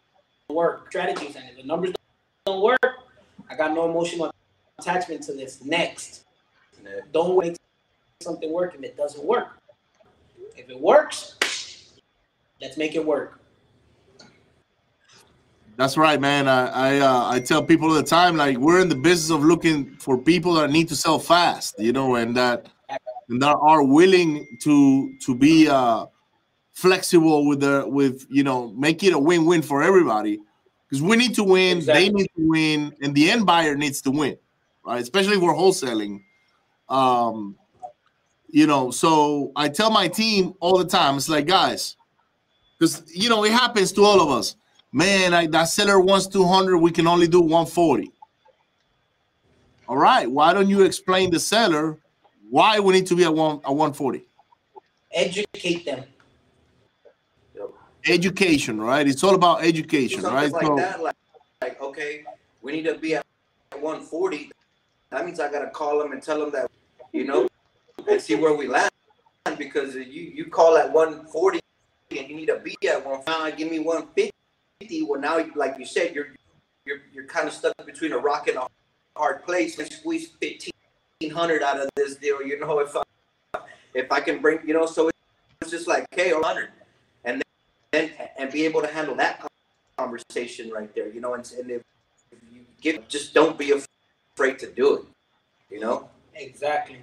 [0.54, 0.88] work.
[0.88, 1.92] Strategies, and the numbers
[2.46, 2.78] don't work,
[3.50, 4.32] I got no emotional
[4.78, 5.64] attachment to this.
[5.64, 6.24] Next,
[7.12, 7.56] don't wait
[8.20, 9.48] something work if it doesn't work.
[10.56, 11.36] If it works,
[12.60, 13.40] let's make it work.
[15.76, 16.46] That's right, man.
[16.46, 19.42] I I, uh, I tell people all the time, like we're in the business of
[19.42, 22.68] looking for people that need to sell fast, you know, and that
[23.30, 26.04] and that are willing to to be uh,
[26.80, 30.40] flexible with the with you know make it a win win for everybody
[30.88, 32.04] because we need to win, Exactly.
[32.04, 34.36] they need to win, and the end buyer needs to win,
[34.84, 35.00] right?
[35.00, 36.22] Especially if we're wholesaling.
[36.88, 37.56] Um,
[38.48, 41.96] you know, so I tell my team all the time, it's like guys,
[42.78, 44.56] because you know it happens to all of us
[44.92, 48.10] man, I, that seller wants 200, we can only do 140.
[49.88, 51.98] All right, why don't you explain the seller
[52.48, 54.24] why we need to be at one at 140?
[55.12, 56.04] Educate them.
[58.06, 59.06] Education, right?
[59.06, 60.50] It's all about education, right?
[60.50, 61.16] like So, that, like,
[61.60, 62.24] like okay,
[62.62, 63.26] we need to be at
[63.72, 64.50] 140.
[65.10, 66.70] That means I gotta call them and tell them that,
[67.12, 67.48] you know,
[68.08, 68.90] and see where we land.
[69.58, 71.60] Because you you call at 140
[72.10, 73.56] and you need to be at 150.
[73.56, 75.02] Give me 150.
[75.02, 76.28] Well, now, like you said, you're
[76.84, 78.66] you're you're kind of stuck between a rock and a
[79.16, 79.78] hard place.
[79.78, 82.42] And squeeze 1500 out of this deal.
[82.42, 83.02] You know, if I
[83.94, 85.10] if I can bring, you know, so
[85.60, 86.70] it's just like, okay, 100,
[87.92, 89.46] and and be able to handle that
[89.98, 91.82] conversation right there, you know, and, and if
[92.52, 93.72] you get, just don't be
[94.36, 95.04] afraid to do it,
[95.70, 96.08] you know.
[96.34, 97.00] Exactly.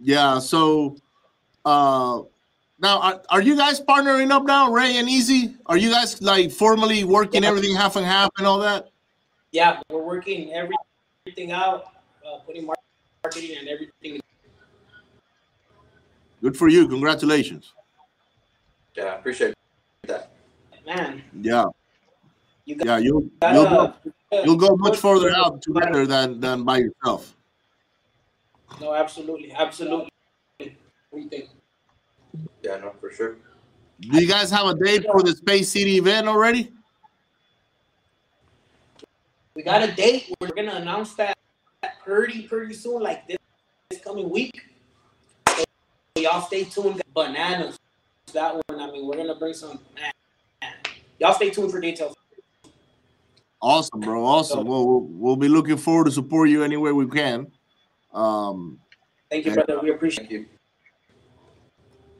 [0.00, 0.96] yeah, so
[1.64, 2.22] uh
[2.80, 5.56] now are, are you guys partnering up now, Ray and Easy?
[5.66, 7.48] Are you guys like formally working Yeah.
[7.48, 8.90] everything half and half and all that?
[9.52, 11.86] Yeah, we're working everything out,
[12.26, 12.68] uh, putting
[13.24, 14.20] marketing and everything.
[16.42, 16.86] Good for you.
[16.86, 17.72] Congratulations.
[18.98, 19.54] Yeah, appreciate
[20.08, 20.32] that.
[20.84, 21.66] Man, Yeah.
[22.64, 23.94] you got Yeah, you'll you'll go,
[24.32, 27.36] uh, you'll go much further out together than than by yourself.
[28.80, 30.10] No, absolutely, absolutely.
[31.12, 31.48] Everything.
[32.62, 33.36] Yeah, no, for sure.
[34.00, 36.72] Do you guys have a date for the Space City event already?
[39.54, 40.34] We got a date.
[40.40, 41.38] We're gonna announce that
[42.04, 43.38] pretty pretty soon, like this,
[43.90, 44.60] this coming week.
[45.46, 45.62] So
[46.16, 47.00] y'all stay tuned.
[47.14, 47.78] Bananas.
[48.32, 48.80] That one.
[48.80, 49.80] I mean, we're gonna bring some.
[49.94, 50.12] Man,
[50.62, 50.72] man.
[51.18, 52.14] Y'all stay tuned for details.
[53.60, 54.24] Awesome, bro.
[54.24, 54.66] Awesome.
[54.66, 57.50] Well, we'll we'll be looking forward to support you any way we can.
[58.12, 58.78] Um,
[59.30, 59.62] Thank you, Okay.
[59.64, 59.80] brother.
[59.82, 60.46] We appreciate you.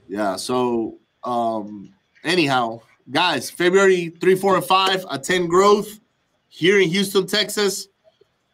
[0.08, 0.36] yeah.
[0.36, 1.92] So, um,
[2.24, 2.80] anyhow,
[3.10, 6.00] guys, February three, four, and five, Attendgrowth
[6.48, 7.88] here in Houston, Texas.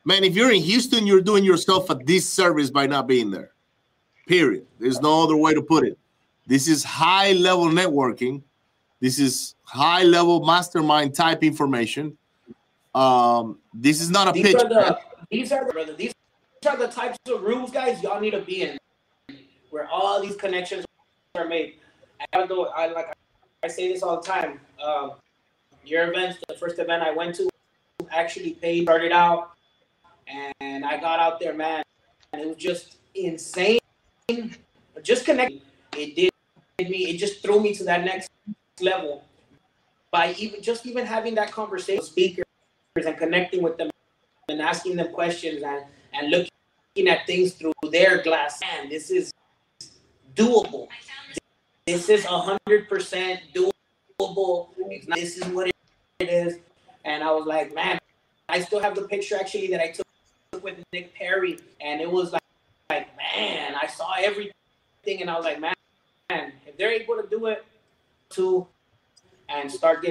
[0.05, 3.53] Man, if you're in Houston, you're doing yourself a disservice by not being there.
[4.27, 4.67] Period.
[4.79, 5.99] There's no other way to put it.
[6.47, 8.43] This is high level networking.
[9.01, 12.17] This is high level mastermind type information.
[12.95, 14.57] Um, this is not a These pitch.
[14.57, 14.99] are the
[15.31, 15.95] these are the brother.
[15.95, 16.13] These
[16.69, 18.03] are the types of rooms, guys.
[18.03, 18.79] Y'all need to be in,
[19.71, 20.85] where all these connections
[21.35, 21.75] are made.
[22.33, 22.67] I go.
[22.67, 23.13] I like.
[23.63, 24.61] I say this all the time.
[24.83, 25.13] Um,
[25.85, 27.49] your events, the first event I went to,
[28.11, 28.85] actually paid.
[28.85, 29.53] Started out,
[30.29, 31.83] and I got out there, man,
[32.33, 33.81] and it was just insane.
[35.03, 35.61] Just connecting.
[35.97, 36.31] It did
[36.83, 37.11] me.
[37.11, 38.31] It just threw me to that next
[38.81, 39.25] level
[40.11, 42.45] by even just even having that conversation with speakers
[42.97, 43.91] and connecting with them
[44.49, 48.61] and asking them questions and, and looking at things through their glass.
[48.61, 49.33] Man, this is
[50.35, 50.89] doable.
[51.87, 54.69] This is a hundred percent doable.
[54.79, 56.59] It's not- this is what it is.
[57.05, 57.99] And I was like, man,
[58.49, 62.33] I still have the picture actually that I took with Nick Perry, and it was
[62.33, 62.43] like,
[62.89, 65.75] like man, I saw everything, and I was like, man,
[66.31, 67.65] man if they're able to do it,
[68.29, 68.67] too,
[69.49, 70.05] and start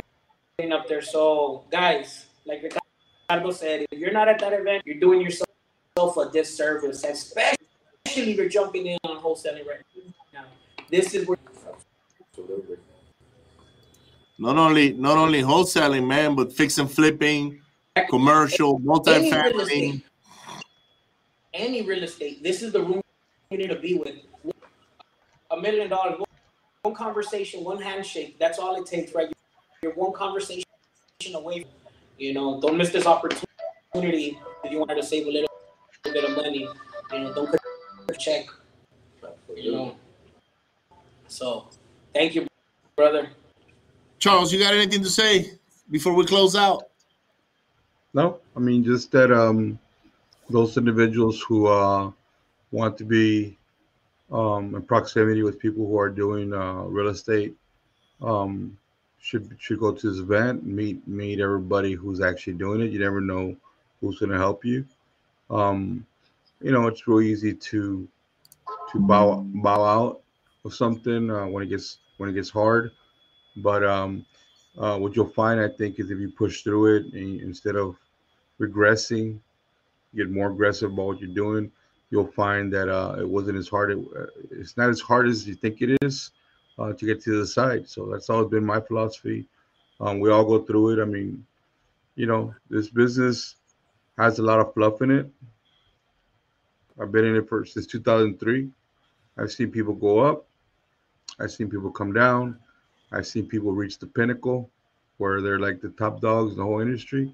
[0.57, 1.01] getting up there.
[1.01, 5.49] So, guys, like Ricardo said, if you're not at that event, you're doing yourself
[6.17, 7.57] a disservice, especially
[8.05, 9.81] if you're jumping in on wholesaling right
[10.33, 10.45] now.
[10.89, 11.37] This is where
[12.31, 12.77] Absolutely.
[14.39, 17.59] not only not only wholesaling, man, but fix and flipping,
[18.09, 19.61] commercial, multifamily.
[19.61, 20.05] estate.
[21.53, 23.01] any real estate, this is the room
[23.51, 24.15] you need to be with.
[25.51, 26.15] A million dollars,
[26.83, 28.37] one conversation, one handshake.
[28.39, 29.31] That's all it takes, right?
[29.81, 30.65] You're one conversation
[31.33, 31.65] away.
[32.17, 35.47] You know, don't miss this opportunity if you wanted to save a little,
[36.05, 36.67] little bit of money.
[37.13, 37.61] You know, don't cut
[38.09, 38.47] a check.
[39.55, 39.95] You know.
[41.29, 41.69] So,
[42.13, 42.45] thank you,
[42.97, 43.29] brother.
[44.19, 45.53] Charles, you got anything to say
[45.89, 46.89] before we close out?
[48.13, 49.79] No, I mean just that um,
[50.49, 52.11] those individuals who uh,
[52.71, 53.57] want to be
[54.33, 57.55] um, in proximity with people who are doing uh, real estate
[58.21, 58.77] um,
[59.21, 62.91] should should go to this event, meet meet everybody who's actually doing it.
[62.91, 63.55] You never know
[64.01, 64.85] who's going to help you.
[65.49, 66.05] Um,
[66.61, 68.07] you know, it's real easy to
[68.91, 70.21] to bow bow out
[70.65, 72.91] of something uh, when it gets when it gets hard.
[73.57, 74.25] But um,
[74.77, 77.95] uh, what you'll find, I think, is if you push through it and instead of
[78.59, 79.39] regressing,
[80.15, 81.71] get more aggressive about what you're doing,
[82.13, 83.89] you'll find that uh, it wasn't as hard.
[83.89, 86.29] It, uh, it's not as hard as you think it is
[86.77, 87.89] uh, to get to the side.
[87.89, 89.47] So that's always been my philosophy.
[89.99, 91.01] Um, we all go through it.
[91.01, 91.43] I mean,
[92.15, 93.55] you know, this business
[94.19, 95.27] has a lot of fluff in it.
[97.01, 98.69] I've been in it for since 2003.
[99.39, 100.45] I've seen people go up.
[101.39, 102.59] I've seen people come down.
[103.11, 104.69] I've seen people reach the pinnacle
[105.17, 107.33] where they're like the top dogs in the whole industry.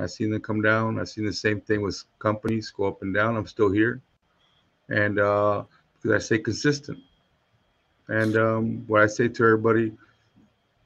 [0.00, 0.98] I've seen them come down.
[0.98, 3.36] I've seen the same thing with companies go up and down.
[3.36, 4.00] I'm still here,
[4.88, 5.64] and uh,
[5.94, 6.98] because I stay consistent.
[8.08, 9.92] And um, what I say to everybody,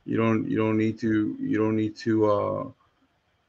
[0.04, 2.64] you don't you don't need to you don't need to uh,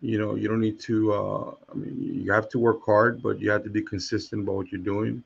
[0.01, 1.13] you know you don't need to.
[1.13, 4.55] Uh, I mean, you have to work hard, but you have to be consistent about
[4.55, 5.23] what you're doing.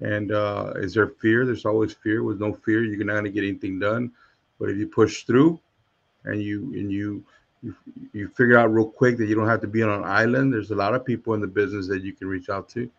[0.00, 1.46] And uh, is there fear?
[1.46, 2.22] There's always fear.
[2.22, 4.12] With no fear, you're not to get anything done.
[4.58, 5.60] But if you push through,
[6.24, 7.24] and you and you
[7.62, 7.74] you
[8.12, 10.52] you figure out real quick that you don't have to be on an island.
[10.52, 12.90] There's a lot of people in the business that you can reach out to,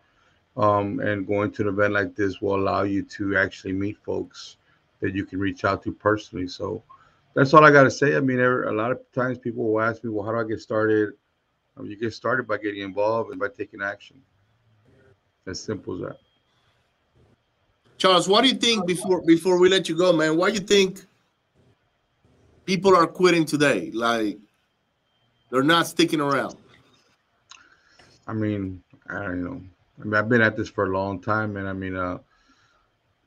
[0.56, 4.56] um, and going to an event like this will allow you to actually meet folks
[5.00, 6.46] that you can reach out to personally.
[6.46, 6.82] So
[7.34, 8.16] that's all I got to say.
[8.16, 10.60] I mean, a lot of times people will ask me, "Well, how do I get
[10.60, 11.14] started?"
[11.76, 14.20] Um, you get started by getting involved and by taking action.
[15.46, 16.18] As simple as that.
[17.98, 20.36] Charles, what do you think before before we let you go, man?
[20.36, 21.04] Why do you think
[22.64, 23.90] people are quitting today?
[23.92, 24.38] Like
[25.52, 26.56] they're not sticking around.
[28.26, 29.60] I mean, I don't know.
[30.00, 32.18] I mean, I've been at this for a long time, and I mean, uh,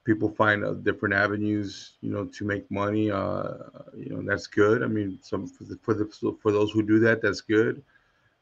[0.04, 3.12] people find uh, different avenues, you know, to make money.
[3.12, 3.54] Uh,
[3.96, 4.82] you know, that's good.
[4.84, 7.84] I mean, some for the, for the for those who do that, that's good.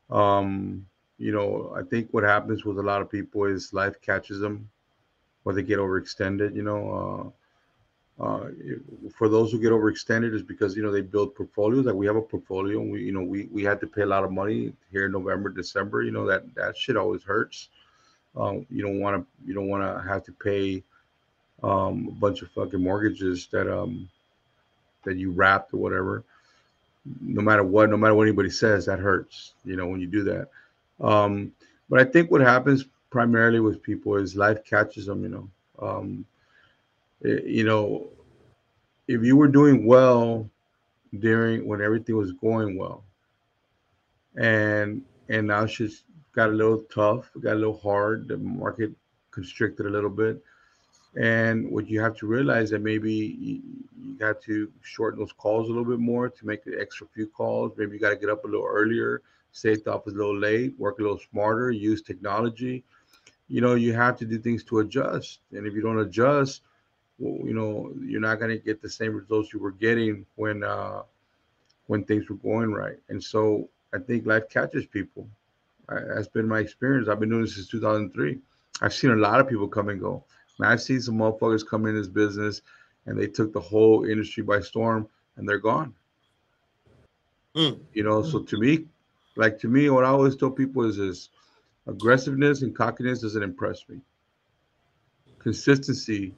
[0.09, 0.86] Um,
[1.17, 4.69] you know, I think what happens with a lot of people is life catches them,
[5.43, 6.55] or they get overextended.
[6.55, 7.34] You know,
[8.20, 8.49] uh,
[9.16, 11.86] for those who get overextended is because you know they build portfolios.
[11.86, 14.07] Like we have a portfolio and we you know we we had to pay a
[14.07, 16.03] lot of money here in november december.
[16.03, 17.70] You know that that shit always hurts.
[18.36, 20.84] Um, you don't want to you don't want to have to pay
[21.64, 24.07] um, a bunch of fucking mortgages that um
[25.05, 26.24] that you wrapped or whatever.
[27.20, 30.24] No matter what no matter what anybody says that hurts you know when you do
[30.24, 30.49] that.
[31.01, 31.51] Um
[31.89, 35.49] but i think what happens primarily with people is life catches them you know.
[35.80, 36.26] Um
[37.26, 38.09] Eh, you know,
[39.07, 40.49] if you were doing well
[41.19, 43.03] during when everything was going well,
[44.36, 46.03] and and now she's
[46.34, 48.91] got a little tough, got a little hard, the market
[49.32, 50.43] constricted a little bit,
[51.15, 53.61] and what you have to realize that maybe you,
[54.01, 57.28] you got to shorten those calls a little bit more to make the extra few
[57.28, 57.71] calls.
[57.78, 59.21] Maybe you got to get up a little earlier,
[59.51, 62.84] stay at the office a little late, work a little smarter, use technology.
[63.47, 66.63] You know, you have to do things to adjust, and if you don't adjust
[67.43, 71.01] you know you're not going to get the same results you were getting when uh
[71.88, 72.97] when things were going right.
[73.09, 75.28] And so i think life catches people.
[75.89, 77.09] I, that's been my experience.
[77.09, 78.39] I've been doing this since 2003
[78.82, 80.24] i've seen a lot of people come and go.
[80.57, 82.61] And i've seen some motherfuckers come in this business
[83.05, 85.93] and they took the whole industry by storm and they're gone.
[87.55, 87.80] Mm.
[87.93, 88.86] you know so to me
[89.36, 91.30] like to me what i always tell people is this.
[91.86, 93.99] Aggressiveness and cockiness doesn't impress me.
[95.39, 96.34] Consistency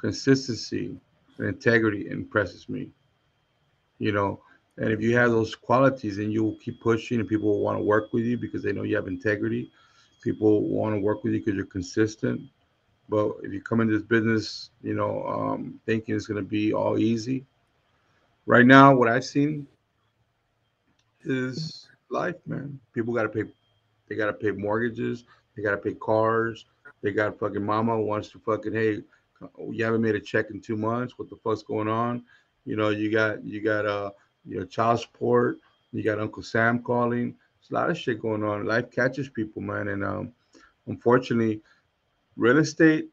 [0.00, 0.96] consistency
[1.38, 2.90] and integrity impresses me.
[3.98, 4.40] You know,
[4.78, 7.78] and if you have those qualities and you will keep pushing and people will want
[7.78, 9.70] to work with you because they know you have integrity,
[10.22, 12.40] people want to work with you because you're consistent.
[13.08, 16.72] But if you come into this business, you know, um, thinking it's going to be
[16.72, 17.44] all easy,
[18.46, 19.66] right now, what I've seen
[21.24, 22.78] is life, man.
[22.94, 23.44] People got to pay,
[24.08, 25.24] they got to pay mortgages,
[25.56, 26.66] they got to pay cars,
[27.02, 29.02] they got fucking mama wants to fucking, hey,
[29.70, 31.18] you haven't made a check in two months.
[31.18, 32.24] What the fuck's going on?
[32.64, 34.10] You know, you got you got uh
[34.44, 35.58] you know child support.
[35.92, 37.34] You got Uncle Sam calling.
[37.60, 38.64] There's a lot of shit going on.
[38.64, 40.32] Life catches people, man, and um,
[40.86, 41.60] unfortunately,
[42.36, 43.08] real estate.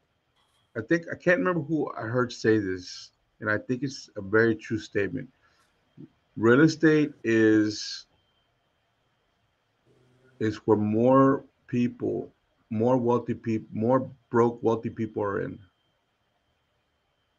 [0.76, 3.10] I think I can't remember who I heard say this,
[3.40, 5.28] and I think it's a very true statement.
[6.36, 8.06] Real estate is
[10.40, 12.32] is where more people,
[12.70, 15.58] more wealthy people, more broke wealthy people are in.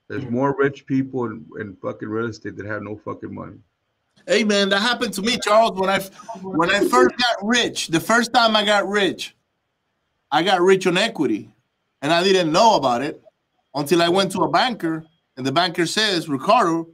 [0.10, 3.58] There's more rich people in, in fucking real estate that have no fucking money.
[4.28, 5.80] Hey man, that happened to me, Charles.
[5.80, 6.00] When I
[6.42, 9.36] when I first got rich, the first time I got rich,
[10.32, 11.50] I got rich on equity,
[12.02, 13.22] and I didn't know about it
[13.76, 15.06] until I went to a banker,
[15.38, 16.90] and the banker says, "Ricardo,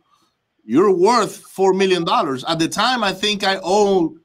[0.66, 4.20] you're worth four million dollars." At the time, I think I owned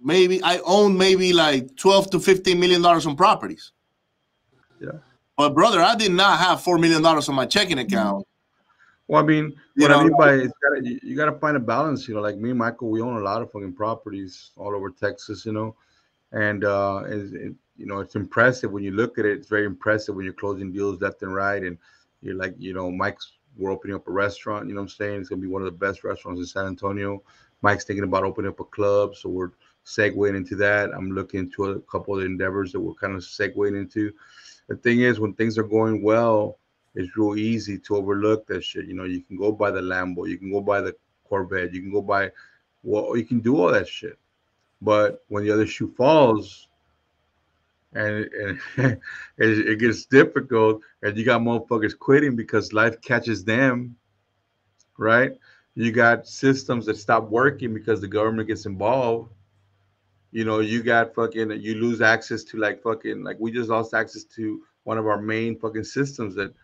[0.00, 3.72] maybe I owned maybe like twelve to fifteen million dollars on properties.
[4.80, 4.98] Yeah.
[5.42, 8.24] But brother, I did not have four million dollars on my checking account.
[9.08, 11.60] Well, I mean, You what I mean by it's gotta, you, you gotta find a
[11.60, 12.06] balance.
[12.06, 14.90] You know, like me and Michael, we own a lot of fucking properties all over
[14.90, 15.44] Texas.
[15.44, 15.74] You know,
[16.30, 19.32] and uh, it's, it, you know, it's impressive when you look at it.
[19.32, 21.76] It's very impressive when you're closing deals left and right, and
[22.22, 24.68] you're like, you know, Mike's we're opening up a restaurant.
[24.68, 25.20] You know what I'm saying?
[25.22, 27.20] It's gonna be one of the best restaurants in San Antonio.
[27.62, 29.50] Mike's thinking about opening up a club, so we're
[29.84, 30.90] segueing into that.
[30.94, 34.12] I'm looking into a couple of endeavors that we're kind of segueing into.
[34.72, 36.58] The thing is, when things are going well,
[36.94, 38.86] it's real easy to overlook that shit.
[38.86, 40.96] You know, you can go buy the Lambo, you can go buy the
[41.28, 42.30] Corvette, you can go buy,
[42.82, 44.18] well, you can do all that shit.
[44.80, 46.68] But when the other shoe falls,
[47.92, 48.60] and, and
[49.36, 53.94] it, it gets difficult, and you got motherfuckers quitting because life catches them,
[54.96, 55.32] right?
[55.74, 59.34] You got systems that stop working because the government gets involved.
[60.32, 63.94] You know, you got fucking, you lose access to like fucking, like we just lost
[63.94, 66.54] access to one of our main fucking systems that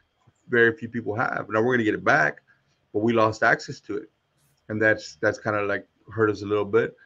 [0.48, 1.48] very few people have.
[1.50, 2.42] Now we're gonna get it back,
[2.92, 4.10] but we lost access to it,
[4.68, 6.96] and that's that's kind of like hurt us a little bit.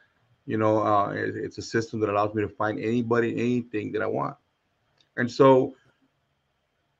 [0.45, 4.01] You know, uh, it- it's a system that allows me to find anybody, anything that
[4.01, 4.37] I want,
[5.17, 5.75] and so,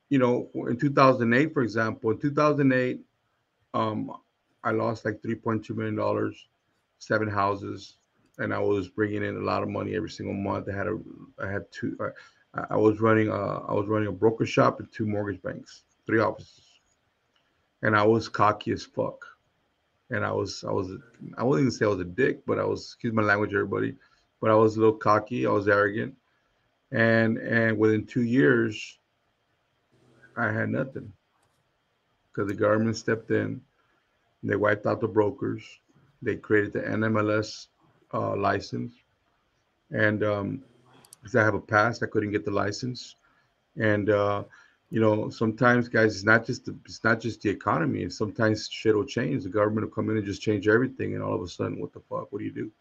[0.09, 3.01] you know, in 2008, for example, in 2008,
[3.73, 4.11] um,
[4.63, 6.47] I lost like 3.2 million dollars,
[6.99, 7.97] seven houses,
[8.39, 10.67] and I was bringing in a lot of money every single month.
[10.69, 10.97] I had a,
[11.39, 11.97] I had two.
[12.55, 15.83] I, I was running a, I was running a broker shop and two mortgage banks
[16.05, 16.79] three offices,
[17.81, 19.25] and I was cocky as fuck.
[20.09, 20.91] And I was, I was,
[21.37, 23.95] I wouldn't even say I was a dick, but I was, excuse my language, everybody,
[24.41, 25.47] but I was a little cocky.
[25.47, 26.13] I was arrogant,
[26.91, 28.99] and and within two years,
[30.35, 31.11] I had nothing
[32.31, 33.61] because the government stepped in.
[34.43, 35.63] They wiped out the brokers.
[36.21, 37.67] They created the NMLS
[38.13, 38.93] uh, license,
[39.91, 40.63] and um,
[41.21, 43.15] because I have a past, I couldn't get the license,
[43.77, 44.43] and uh,
[44.93, 48.03] you know, sometimes guys, it's not just the, it's not just the economy.
[48.03, 49.41] And Sometimes shit will change.
[49.41, 51.93] The government will come in and just change everything, and all of a sudden, what
[51.93, 52.31] the fuck?
[52.31, 52.71] What do you do?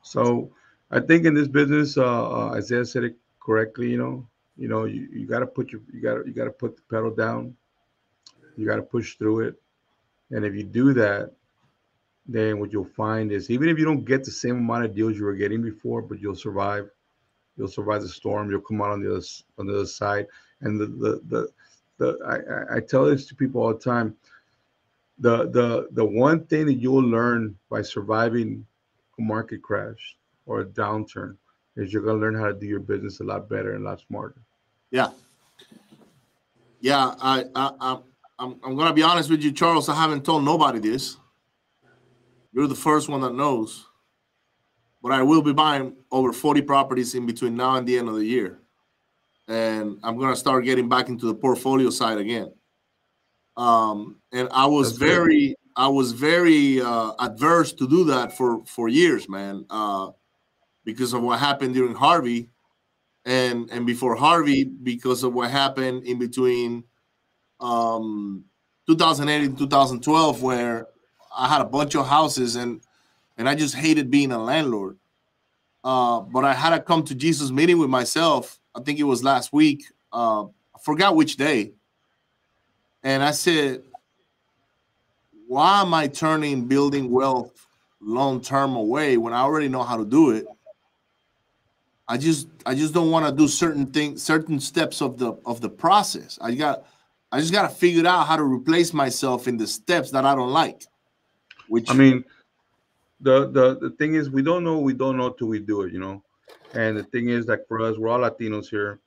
[0.00, 0.50] So,
[0.90, 3.90] I think in this business, uh, uh, Isaiah said it correctly.
[3.90, 4.26] You know,
[4.56, 6.76] you know, you, you got to put your you got to you got to put
[6.76, 7.54] the pedal down.
[8.56, 9.60] You got to push through it,
[10.30, 11.32] and if you do that,
[12.28, 15.16] then what you'll find is even if you don't get the same amount of deals
[15.16, 16.90] you were getting before, but you'll survive.
[17.56, 18.50] You'll survive the storm.
[18.50, 19.24] You'll come out on the other
[19.58, 20.26] on the other side.
[20.60, 21.48] And the the the,
[21.98, 24.16] the I, I- tell this to people all the time.
[25.18, 28.66] The the the one thing that you'll learn by surviving
[29.18, 31.36] a market crash or a downturn
[31.76, 34.00] is you're gonna learn how to do your business a lot better and a lot
[34.00, 34.36] smarter.
[34.90, 35.10] Yeah.
[36.80, 37.98] Yeah, I, I, I
[38.38, 39.88] I'm, I'm gonna be honest with you, Charles.
[39.88, 41.16] I haven't told nobody this.
[42.56, 43.86] You're the first one that knows.
[45.02, 48.14] But I will be buying over 40 properties in between now and the end of
[48.14, 48.60] the year.
[49.46, 52.50] And I'm gonna start getting back into the portfolio side again.
[53.58, 55.14] Um, and I was That's good.
[55.14, 60.12] very, I was very uh, adverse to do that for for years, man, uh,
[60.86, 62.48] because of what happened during Harvey
[63.26, 66.84] and and before Harvey because of what happened in between
[67.60, 68.44] um
[68.88, 70.86] 2008 and 2012 where
[71.36, 72.80] I had a bunch of houses and
[73.38, 74.96] and I just hated being a landlord.
[75.84, 78.58] Uh, but I had to come to Jesus meeting with myself.
[78.74, 79.84] I think it was last week.
[80.12, 81.72] Uh, I forgot which day.
[83.02, 83.82] And I said,
[85.46, 87.66] why am I turning building wealth
[88.00, 90.46] long term away when I already know how to do it?
[92.08, 95.60] I just I just don't want to do certain things, certain steps of the of
[95.60, 96.38] the process.
[96.40, 96.84] I got
[97.32, 100.34] I just got to figure out how to replace myself in the steps that I
[100.34, 100.82] don't like.
[101.68, 102.24] Which I mean,
[103.20, 105.92] the the the thing is, we don't know, we don't know till we do it,
[105.92, 106.22] you know.
[106.74, 109.00] And the thing is, like for us, we're all Latinos here.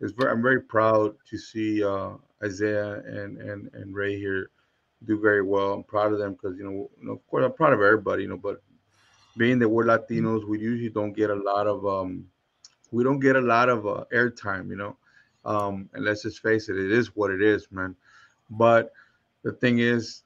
[0.00, 2.10] It's very, I'm very proud to see uh,
[2.42, 4.50] Isaiah and and and Ray here
[5.06, 5.72] do very well.
[5.72, 8.22] I'm proud of them because you know, you know, of course, I'm proud of everybody,
[8.22, 8.36] you know.
[8.36, 8.62] But
[9.36, 12.26] being that we're Latinos, we usually don't get a lot of um,
[12.92, 14.96] we don't get a lot of uh, airtime, you know.
[15.44, 17.96] Um, and let's just face it, it is what it is, man.
[18.50, 18.92] But
[19.42, 20.23] the thing is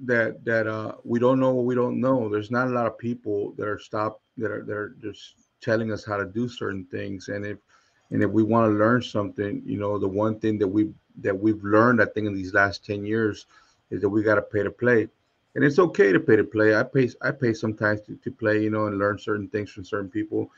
[0.00, 2.28] that that uh, we don't know what we don't know.
[2.28, 5.92] There's not a lot of people that are stopped that are that are just telling
[5.92, 7.28] us how to do certain things.
[7.28, 7.58] And if
[8.10, 10.90] and if we want to learn something, you know, the one thing that we
[11.20, 13.46] that we've learned, I think, in these last ten years,
[13.90, 15.08] is that we got to pay to play,
[15.54, 16.74] and it's okay to pay to play.
[16.74, 19.84] I pay I pay sometimes to, to play, you know, and learn certain things from
[19.84, 20.50] certain people.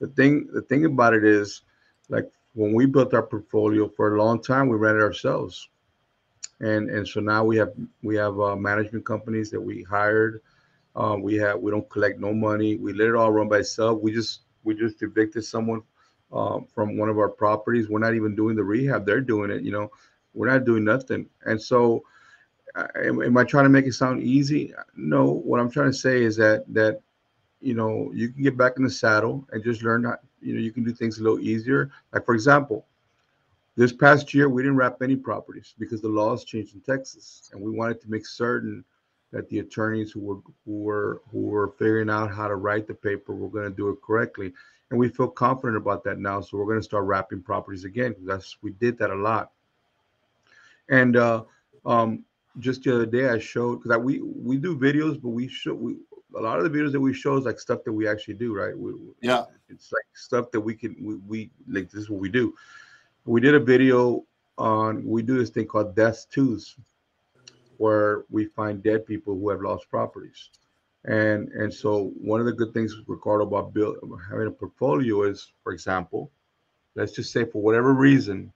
[0.00, 1.62] The thing the thing about it is,
[2.08, 5.68] like when we built our portfolio for a long time, we ran it ourselves,
[6.60, 10.40] and and so now we have we have uh, management companies that we hired.
[10.96, 12.76] Uh, we have we don't collect no money.
[12.76, 14.00] We let it all run by itself.
[14.02, 15.82] We just we just evicted someone
[16.32, 17.88] uh, from one of our properties.
[17.88, 19.62] We're not even doing the rehab; they're doing it.
[19.62, 19.90] You know,
[20.34, 21.28] we're not doing nothing.
[21.44, 22.02] And so,
[22.96, 24.74] am, am I trying to make it sound easy?
[24.96, 25.30] No.
[25.30, 27.00] What I'm trying to say is that that
[27.60, 30.60] you know you can get back in the saddle and just learn how you know
[30.60, 31.90] you can do things a little easier.
[32.12, 32.86] Like for example,
[33.78, 37.62] this past year we didn't wrap any properties because the laws changed in Texas, and
[37.62, 38.84] we wanted to make certain
[39.32, 42.94] that the attorneys who were who were who were figuring out how to write the
[42.94, 44.52] paper were going to do it correctly.
[44.90, 48.16] And we feel confident about that now so we're going to start wrapping properties again
[48.24, 49.52] that's we did that a lot.
[50.88, 51.44] And uh
[51.86, 52.24] um
[52.58, 55.94] just the other day i showed because we we do videos but we show we
[56.36, 58.52] a lot of the videos that we show is like stuff that we actually do
[58.52, 58.76] right?
[58.76, 59.44] We, yeah.
[59.68, 62.54] It's like stuff that we can we, we like this is what we do
[63.28, 64.24] we did a video
[64.56, 66.76] on we do this thing called death twos
[67.76, 70.50] where we find dead people who have lost properties.
[71.04, 73.96] And and so one of the good things, Ricardo, about build,
[74.30, 76.30] having a portfolio is, for example,
[76.96, 78.50] let's just say for whatever reason,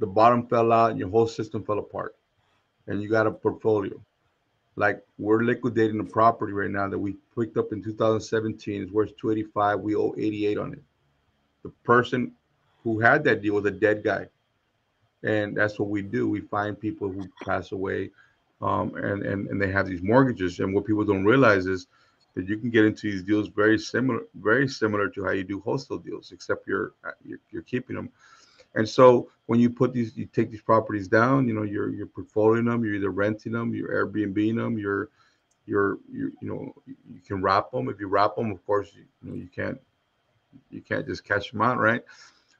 [0.00, 2.16] the bottom fell out and your whole system fell apart,
[2.88, 3.98] and you got a portfolio.
[4.74, 9.16] Like we're liquidating a property right now that we picked up in 2017 it's worth
[9.16, 9.80] 285.
[9.80, 10.82] We owe 88 on it.
[11.62, 12.32] The person
[12.84, 14.28] who had that deal was a dead guy
[15.22, 16.28] and that's what we do.
[16.28, 18.10] We find people who pass away,
[18.62, 20.60] um, and and and they have these mortgages.
[20.60, 21.86] And what people don't realize is
[22.34, 25.60] that you can get into these deals very similar, very similar to how you do
[25.60, 26.92] wholesale deals, except you're
[27.24, 28.10] you're, you're keeping them.
[28.74, 31.48] And so when you put these, you take these properties down.
[31.48, 32.84] You know, you're you're portfolioing them.
[32.84, 35.08] You're either renting them, you're Airbnb them, you're
[35.66, 37.88] you're you you know you can wrap them.
[37.88, 39.80] If you wrap them, of course, you, you know you can't
[40.70, 42.04] you can't just catch them out, right?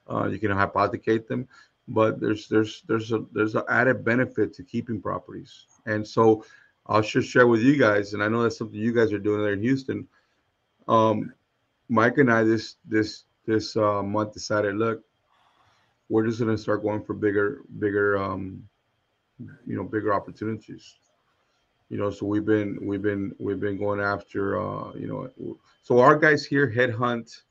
[0.09, 1.47] Uh, you can hypothecate them
[1.89, 5.65] but there's there's there's a there's an added benefit to keeping properties.
[5.85, 6.45] And so
[6.87, 9.41] i'll just share with you guys and i know that's something you guys are doing
[9.41, 10.07] there in houston.
[10.87, 11.33] Um
[11.89, 15.03] mike and i this this this uh, month decided look
[16.07, 18.63] we're just going to start going for bigger bigger um
[19.65, 20.95] you know bigger opportunities.
[21.89, 25.99] You know so we've been we've been we've been going after uh you know so
[25.99, 27.41] our guys here headhunt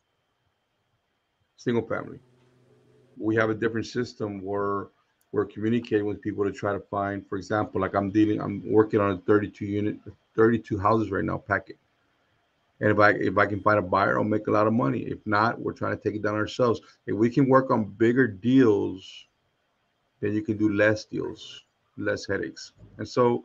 [1.56, 2.20] single family
[3.20, 4.88] we have a different system where
[5.32, 9.00] we're communicating with people to try to find, for example, like I'm dealing, I'm working
[9.00, 9.98] on a 32 unit,
[10.36, 11.76] 32 houses right now, packet.
[12.80, 15.00] And if I if I can find a buyer, I'll make a lot of money.
[15.00, 16.80] If not, we're trying to take it down ourselves.
[17.06, 19.26] If we can work on bigger deals,
[20.20, 21.64] then you can do less deals,
[21.96, 22.72] less headaches.
[22.98, 23.44] And so,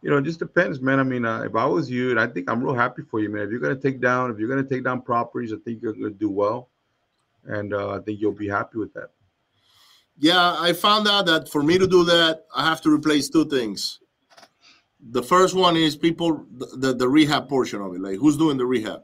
[0.00, 0.98] you know, it just depends, man.
[0.98, 3.28] I mean, uh, if I was you, and I think I'm real happy for you,
[3.28, 3.42] man.
[3.42, 6.10] If you're gonna take down, if you're gonna take down properties, I think you're gonna
[6.10, 6.69] do well
[7.44, 9.10] and uh, I think you'll be happy with that.
[10.18, 13.46] Yeah, I found out that for me to do that, I have to replace two
[13.46, 14.00] things.
[15.10, 18.66] The first one is people the, the rehab portion of it, like who's doing the
[18.66, 19.02] rehab.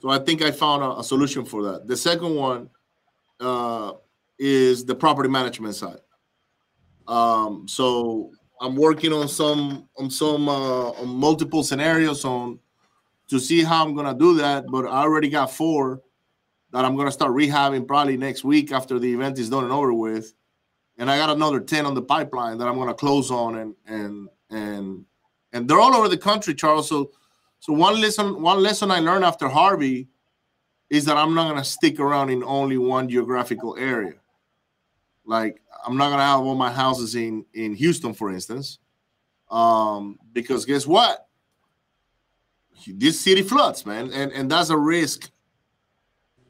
[0.00, 1.86] So I think I found a, a solution for that.
[1.86, 2.70] The second one
[3.38, 3.92] uh,
[4.38, 6.00] is the property management side.
[7.06, 12.58] Um, so I'm working on some on some uh, on multiple scenarios on
[13.28, 14.66] to see how I'm gonna do that.
[14.66, 16.02] But I already got four
[16.72, 19.92] that I'm gonna start rehabbing probably next week after the event is done and over
[19.92, 20.34] with.
[20.98, 24.28] And I got another 10 on the pipeline that I'm gonna close on and and
[24.50, 25.04] and
[25.52, 26.88] and they're all over the country, Charles.
[26.88, 27.12] So
[27.60, 30.08] so one lesson one lesson I learned after Harvey
[30.90, 34.14] is that I'm not gonna stick around in only one geographical area.
[35.24, 38.78] Like I'm not gonna have all my houses in in Houston, for instance,
[39.50, 41.26] um, because guess what?
[42.86, 45.30] This city floods, man, and and that's a risk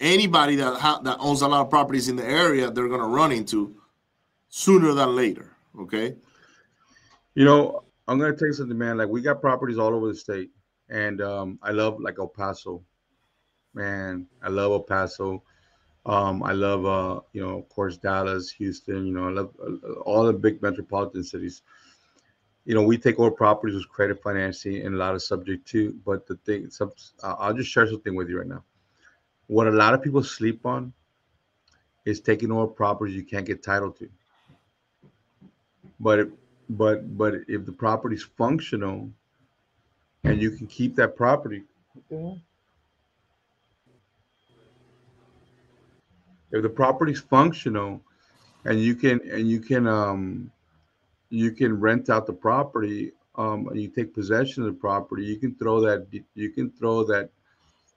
[0.01, 3.07] anybody that ha- that owns a lot of properties in the area they're going to
[3.07, 3.75] run into
[4.49, 6.15] sooner than later okay?
[7.35, 8.97] You know i'm going to tell you something man.
[8.97, 10.51] Like we got properties all over the state
[10.89, 12.83] and um, i love like el paso.
[13.75, 15.43] Man i love el paso.
[16.07, 19.93] Um, i love uh, you know of course dallas houston you know i love uh,
[20.01, 21.63] all the big metropolitan cities.
[22.65, 25.99] You know, we take over properties with credit financing and a lot of subject to,
[26.05, 26.93] but the thing, some,
[27.23, 28.63] I'll just share something with you right now
[29.49, 30.93] what a lot of people sleep on
[32.05, 34.09] is taking over properties you can't get title to.
[36.01, 36.29] But if,
[36.71, 39.11] but but if the property's functional
[40.25, 41.65] and you can keep that property,
[46.51, 48.01] if the property's functional
[48.65, 50.51] and you can and you can um
[51.31, 55.37] you can rent out the property um and you take possession of the property you
[55.37, 57.31] can throw that you can throw that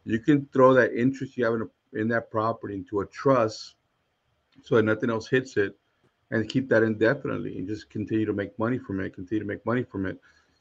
[0.05, 3.75] you can throw that interest you have in, a, in that property into a trust
[4.63, 5.77] so that nothing else hits it
[6.31, 9.65] and keep that indefinitely and just continue to make money from it continue to make
[9.65, 10.17] money from it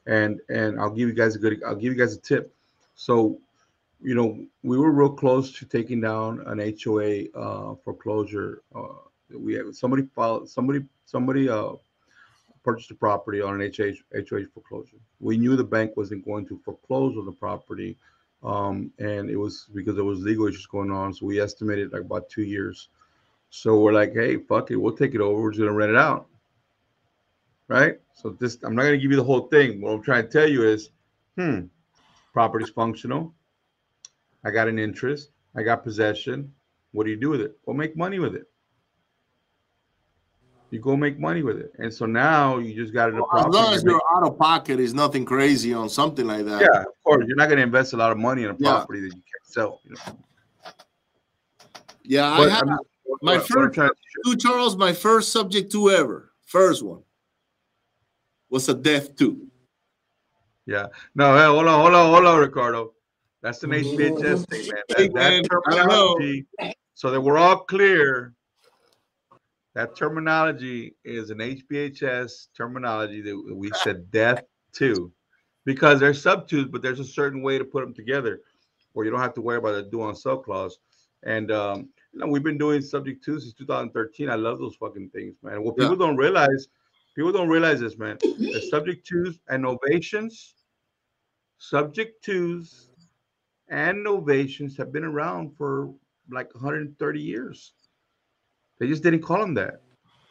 [0.06, 2.54] and and i'll give you guys a good i'll give you guys a tip
[2.94, 3.38] so
[4.02, 9.00] you know we were real close to taking down an hoa uh, foreclosure uh,
[9.34, 11.72] we had somebody filed somebody somebody uh
[12.62, 14.98] purchased a property on an HH, HOH foreclosure.
[15.18, 17.96] We knew the bank wasn't going to foreclose on the property,
[18.42, 21.12] um, and it was because there was legal issues going on.
[21.12, 22.88] So we estimated like about two years.
[23.50, 25.42] So we're like, hey, fuck it, we'll take it over.
[25.42, 26.28] We're just gonna rent it out,
[27.68, 27.98] right?
[28.14, 29.80] So this, I'm not gonna give you the whole thing.
[29.80, 30.90] What I'm trying to tell you is,
[31.36, 31.62] hmm,
[32.32, 33.34] property's functional.
[34.44, 35.30] I got an interest.
[35.56, 36.52] I got possession.
[36.92, 37.58] What do you do with it?
[37.64, 38.50] Well, make money with it
[40.70, 41.72] you go make money with it.
[41.78, 43.14] And so now you just got it.
[43.14, 46.60] Well, as long as you're out of pocket, is nothing crazy on something like that.
[46.60, 47.24] Yeah, of course.
[47.26, 49.08] You're not going to invest a lot of money in a property yeah.
[49.08, 49.80] that you can't sell.
[49.84, 50.18] You know?
[52.04, 52.78] Yeah, but, I mean,
[53.22, 53.78] my first
[54.24, 57.02] two Charles, my first subject to ever, first one
[58.48, 59.46] was a death two.
[60.66, 60.86] Yeah.
[61.14, 62.92] No, hey, hold on, hold on, hold on, Ricardo.
[63.42, 64.82] That's an HBHS thing, man.
[64.88, 66.46] That, that terminology,
[66.94, 68.34] so that we're all clear
[69.80, 74.42] that terminology is an HBHS terminology that we said death
[74.74, 75.10] to,
[75.64, 78.42] because there's subtwos, but there's a certain way to put them together
[78.92, 80.78] where you don't have to worry about a due on sell clause.
[81.22, 84.28] And um, you know, we've been doing subject to since 2013.
[84.28, 85.62] I love those fucking things, man.
[85.62, 86.06] What people yeah.
[86.06, 86.68] don't realize,
[87.16, 88.18] people don't realize this, man.
[88.20, 90.52] The subject twos and novations,
[91.56, 92.90] subject twos
[93.68, 95.90] and novations have been around for
[96.30, 97.72] like 130 years.
[98.80, 99.82] They just didn't call them that.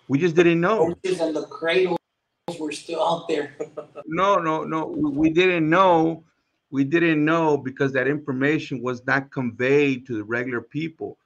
[0.10, 0.88] We just didn't know.
[1.06, 2.00] And the cradles
[2.60, 3.56] were still out there.
[4.08, 4.88] no, no, no.
[4.88, 6.24] We didn't know.
[6.72, 11.18] We didn't know because that information was not conveyed to the regular people.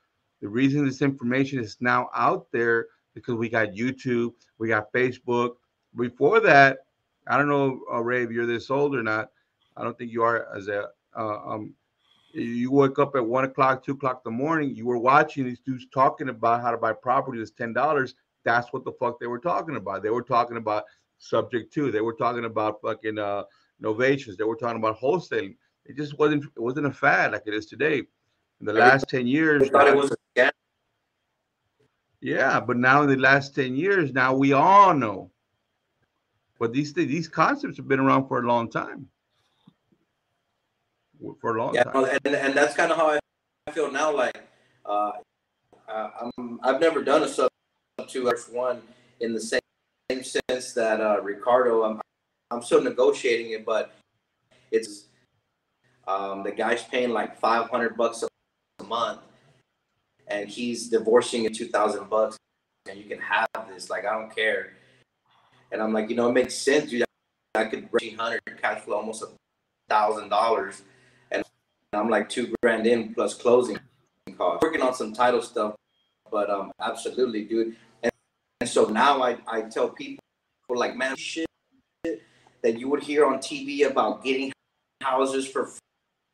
[0.41, 5.55] The reason this information is now out there because we got YouTube, we got Facebook.
[5.95, 6.79] Before that,
[7.27, 9.29] I don't know, uh, Ray, if you're this old or not.
[9.77, 11.73] I don't think you are as a uh, um,
[12.33, 15.59] you wake up at one o'clock, two o'clock in the morning, you were watching these
[15.59, 18.15] dudes talking about how to buy property that's ten dollars.
[18.43, 20.03] That's what the fuck they were talking about.
[20.03, 20.83] They were talking about
[21.19, 21.91] subject to.
[21.91, 23.43] They were talking about fucking uh
[23.81, 24.37] novations.
[24.37, 25.55] They were talking about wholesaling.
[25.85, 28.03] It just wasn't it wasn't a fad like it is today.
[28.59, 30.15] In the last 10 years, thought it was
[32.21, 35.29] yeah, but now in the last 10 years, now we all know.
[36.57, 39.09] But these these concepts have been around for a long time
[41.39, 42.05] for a long yeah, time.
[42.25, 43.17] and, and that's kind of how
[43.67, 44.15] I feel now.
[44.15, 44.41] Like,
[44.85, 45.11] uh,
[45.87, 47.49] I'm, I've never done a sub
[48.07, 48.81] two one
[49.19, 49.61] in the same,
[50.11, 51.83] same sense that uh, Ricardo.
[51.83, 52.01] I'm,
[52.51, 53.93] I'm still negotiating it, but
[54.71, 55.05] it's
[56.07, 58.23] um, the guy's paying like 500 bucks
[58.79, 59.21] a month,
[60.27, 62.37] and he's divorcing at 2,000 bucks,
[62.89, 63.89] and you can have this.
[63.89, 64.73] Like, I don't care.
[65.71, 67.05] And I'm like, you know, it makes sense, dude.
[67.55, 69.27] I could bring 100 cash flow almost a
[69.89, 70.81] thousand dollars
[71.95, 73.79] I'm like two grand in plus closing
[74.37, 74.63] costs.
[74.63, 75.75] Working on some title stuff,
[76.31, 77.75] but um, absolutely, dude.
[78.01, 78.11] And,
[78.61, 80.19] and so now I, I tell people
[80.69, 81.45] like, man, shit
[82.63, 84.51] that you would hear on TV about getting
[85.01, 85.69] houses for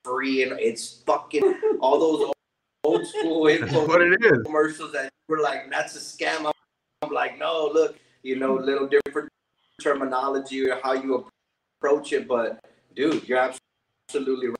[0.06, 2.32] free, and it's fucking all those
[2.84, 4.44] old school info what it is.
[4.46, 6.52] commercials that were like, that's a scam.
[7.02, 9.30] I'm like, no, look, you know, a little different
[9.82, 11.28] terminology or how you
[11.78, 12.64] approach it, but
[12.96, 13.54] dude, you're
[14.10, 14.59] absolutely right.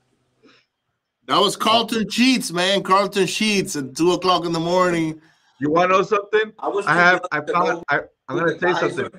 [1.30, 2.82] That was Carlton Sheets, man.
[2.82, 5.22] Carlton Sheets at two o'clock in the morning.
[5.60, 6.52] You want to know something?
[6.58, 6.88] I was.
[6.88, 7.24] I have.
[7.32, 7.84] I found.
[7.88, 8.00] I,
[8.30, 9.10] am gonna tell you something.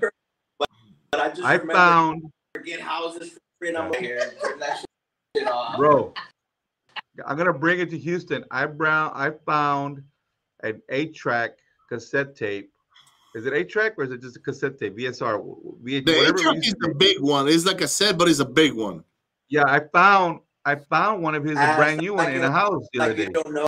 [0.58, 0.68] But,
[1.12, 2.24] but, I just I found.
[2.64, 4.32] Get houses for free, and I'm here.
[5.76, 6.12] Bro,
[7.24, 8.44] I'm gonna bring it to Houston.
[8.50, 9.12] I brown.
[9.14, 10.02] I found
[10.64, 11.58] an eight-track
[11.88, 12.72] cassette tape.
[13.36, 14.98] Is it eight-track or is it just a cassette tape?
[14.98, 15.38] VSR.
[15.84, 17.46] VH, the eight-track is the big one.
[17.46, 19.04] It's like a cassette, but it's a big one.
[19.48, 22.86] Yeah, I found I found one of his, a brand new one in a house
[22.92, 23.26] the other day.
[23.26, 23.66] Don't know.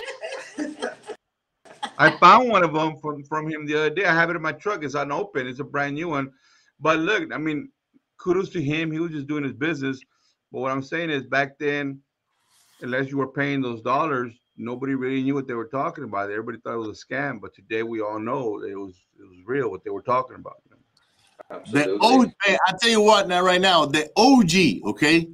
[1.97, 4.05] I found one of them from, from him the other day.
[4.05, 4.83] I have it in my truck.
[4.83, 5.47] It's unopened.
[5.47, 6.31] It's a brand new one.
[6.79, 7.71] But look, I mean,
[8.17, 8.91] kudos to him.
[8.91, 9.99] He was just doing his business.
[10.51, 11.99] But what I'm saying is back then,
[12.81, 16.29] unless you were paying those dollars, nobody really knew what they were talking about.
[16.29, 19.37] Everybody thought it was a scam, but today we all know it was it was
[19.45, 20.57] real what they were talking about.
[21.71, 25.29] The OG, I tell you what now, right now, the OG, okay,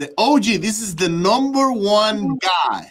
[0.00, 0.44] the OG.
[0.62, 2.90] This is the number one guy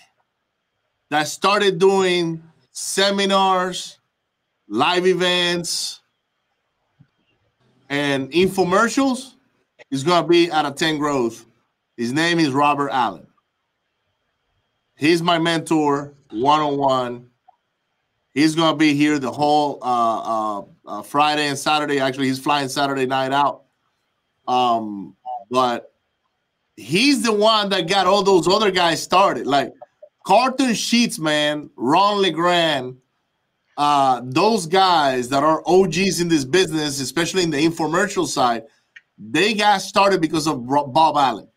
[1.09, 2.41] that started doing
[2.71, 3.97] seminars,
[4.69, 6.01] live events,
[7.89, 9.33] and infomercials.
[9.91, 11.45] Is going to be out Attendgrowth.
[11.97, 13.25] His name is Robert Allen.
[14.95, 17.29] He's my mentor, one on one.
[18.35, 21.99] He's going to be here the whole uh, uh, uh, Friday and Saturday.
[21.99, 23.63] Actually, he's flying Saturday night out.
[24.47, 25.15] Um,
[25.49, 25.88] but
[26.79, 29.45] he's the one that got all those other guys started.
[29.47, 29.73] Like
[30.25, 32.97] Carlton Sheets, man, Ron LeGrand,
[33.77, 38.63] uh, those guys that are OGs in this business, especially in the infomercial side,
[39.17, 41.49] they got started because of Bob Allen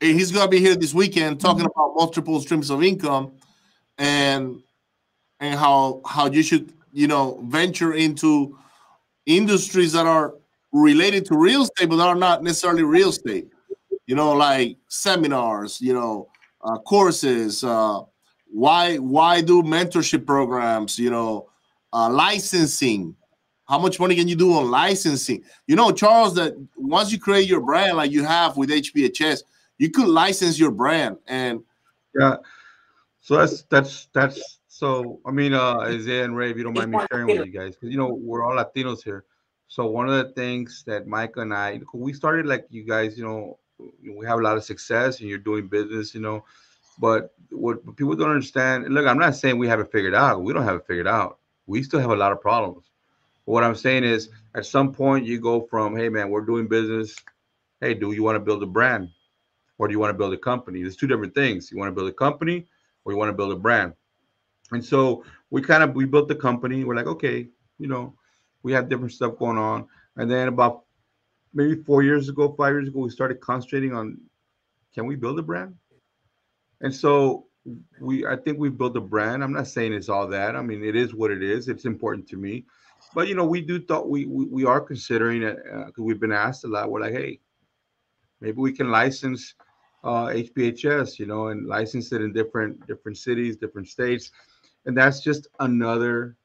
[0.00, 3.32] he's going to be here this weekend talking about multiple streams of income
[3.98, 4.62] and
[5.40, 8.56] and how how you should you know venture into
[9.24, 10.34] industries that are
[10.72, 13.48] related to real estate but are not necessarily real estate
[14.06, 16.28] you know like seminars you know
[16.62, 18.00] uh, courses uh,
[18.46, 21.48] why why do mentorship programs you know
[21.92, 23.14] uh, licensing?
[23.68, 25.42] How much money can you do on licensing?
[25.66, 29.42] You know charles that once you create your brand like you have with HBHS
[29.78, 31.62] you could license your brand and
[32.18, 32.36] yeah.
[33.20, 36.90] So that's that's that's so i mean uh isaiah and ray if you don't mind
[36.90, 39.24] me sharing with you guys because you know we're all latinos here.
[39.68, 43.24] So one of the things that mike and i we started like you guys you
[43.24, 46.44] know we have a lot of success and you're doing business you know
[46.98, 50.52] but what people don't understand look i'm not saying we have it figured out we
[50.52, 52.90] don't have it figured out we still have a lot of problems
[53.44, 56.66] but what i'm saying is at some point you go from hey man we're doing
[56.66, 57.14] business
[57.80, 59.10] hey do you want to build a brand
[59.78, 60.82] or do you want to build a company?
[60.82, 61.70] There's two different things.
[61.70, 62.66] You want to build a company
[63.04, 63.92] or you want to build a brand.
[64.72, 66.84] And so we kind of we built the company.
[66.84, 67.48] We're like, okay,
[67.78, 68.14] you know,
[68.62, 69.86] we have different stuff going on.
[70.16, 70.84] And then about
[71.56, 74.20] maybe four years ago, five years ago, we started concentrating on
[74.94, 75.74] can we build a brand?
[76.80, 77.46] And so
[78.00, 79.42] we I think we built a brand.
[79.42, 80.54] I'm not saying it's all that.
[80.54, 81.68] I mean, it is what it is.
[81.68, 82.64] It's important to me.
[83.14, 86.20] But you know, we do thought we we, we are considering it because uh, we've
[86.20, 86.90] been asked a lot.
[86.90, 87.40] We're like, hey,
[88.40, 89.54] maybe we can license
[90.04, 94.30] uh, HBHS, you know, and license it in different different cities, different states,
[94.84, 96.36] and that's just another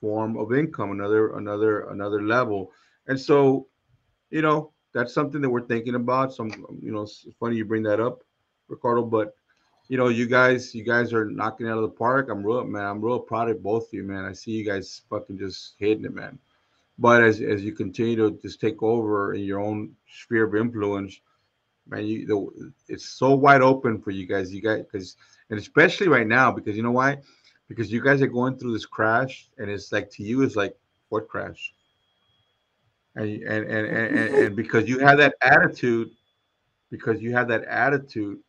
[0.00, 2.70] form of income, another another another level.
[3.06, 3.68] And so,
[4.34, 6.34] you know, that's something that we're thinking about.
[6.34, 6.50] Some,
[6.82, 8.24] you know, it's funny you bring that up,
[8.66, 9.36] Ricardo, but
[9.88, 12.30] you know, you guys, you guys are knocking out of the park.
[12.30, 12.84] I'm real, man.
[12.84, 14.24] I'm real proud of both of you, man.
[14.24, 16.36] I see you guys fucking just hitting it, man.
[16.98, 21.20] But as as you continue to just take over in your own sphere of influence,
[21.86, 24.52] man, you the, it's so wide open for you guys.
[24.52, 25.16] You guys, because
[25.50, 27.18] and especially right now, because you know why?
[27.68, 30.74] Because you guys are going through this crash, and it's like to you, it's like
[31.10, 31.72] what crash?
[33.16, 36.10] And and and and, and, and because you have that attitude,
[36.90, 38.40] because you have that attitude,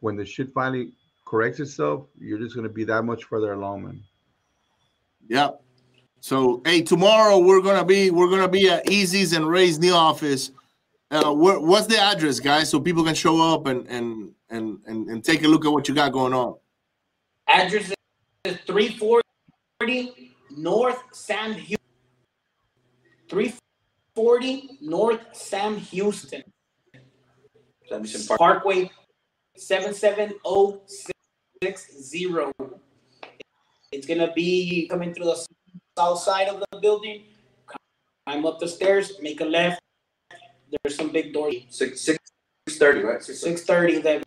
[0.00, 0.92] when the shit finally
[1.24, 4.02] corrects itself, you're just gonna be that much further along, man.
[5.28, 5.62] Yep.
[6.20, 10.50] So hey, tomorrow we're gonna be we're gonna be at Easy's and Ray's new office
[11.10, 15.08] uh, what, what's the address, guys, so people can show up and, and and and
[15.08, 16.56] and take a look at what you got going on?
[17.48, 17.92] Address
[18.44, 21.76] is 340 North Sam Houston.
[24.20, 26.42] 340 North Sam Houston.
[28.36, 28.90] Parkway
[29.56, 31.12] 77060.
[33.92, 35.46] It's gonna be coming through the
[35.98, 37.22] south side of the building.
[38.26, 39.80] Climb up the stairs, make a left,
[40.70, 41.54] there's some big doors.
[41.70, 42.18] Six six
[42.68, 43.22] thirty, right?
[43.22, 43.98] Six thirty.
[43.98, 44.22] The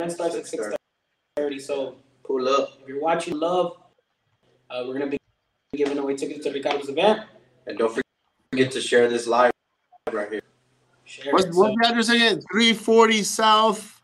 [0.00, 0.74] event starts at six
[1.36, 1.58] thirty.
[1.60, 2.78] So pull up.
[2.82, 3.78] If you're watching Love,
[4.70, 5.18] uh, we're gonna be
[5.74, 7.22] giving away tickets to Ricardo's event.
[7.66, 8.05] And don't forget
[8.52, 9.52] to share this live
[10.12, 10.42] right here.
[11.04, 12.40] Share what's, what's the address again?
[12.52, 14.02] 340 South.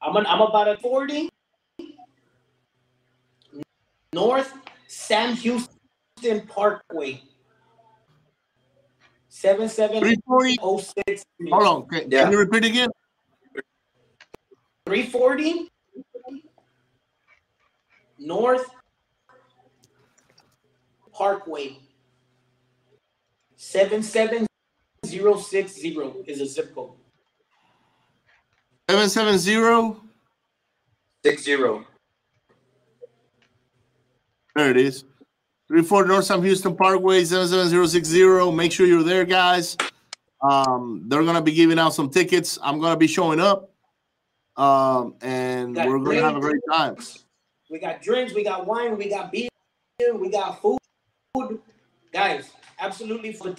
[0.00, 1.30] I'm an, I'm about at 40
[4.12, 4.52] North
[4.86, 7.22] Sam Houston Parkway.
[9.28, 10.16] Seven seven
[10.60, 11.24] oh six.
[11.50, 11.88] Hold on.
[11.88, 12.22] Can, yeah.
[12.22, 12.88] can you repeat again?
[14.86, 15.68] Three forty
[18.18, 18.70] North
[21.12, 21.78] Parkway.
[23.64, 24.46] Seven seven
[25.06, 26.92] zero six zero is a zip code.
[28.90, 30.02] Seven seven zero
[31.24, 31.84] six zero.
[34.54, 35.04] There it is.
[35.70, 38.52] 34 North Sam Houston Parkway, 77060.
[38.52, 39.78] Make sure you're there, guys.
[40.42, 42.58] Um, they're going to be giving out some tickets.
[42.62, 43.70] I'm going to be showing up.
[44.56, 46.96] Um, and Got we're gonna have a great time.
[47.70, 49.48] We got drinks, we got wine, we got beer,
[50.12, 50.78] we got food.
[52.12, 53.54] Guys, absolutely for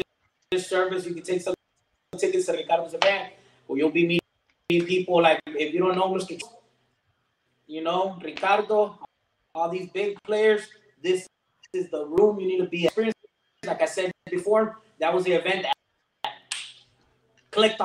[0.52, 1.54] this service, you can take some
[2.18, 3.34] tickets to Ricardo's event,
[3.68, 4.08] or you'll be
[4.70, 6.40] meeting people like if you don't know Mr.
[7.68, 9.00] You know, Ricardo,
[9.54, 10.68] all these big players.
[11.02, 11.28] This
[11.74, 13.18] is the room you need to be experienced.
[13.66, 16.34] Like I said before, that was the event that
[17.52, 17.82] clicked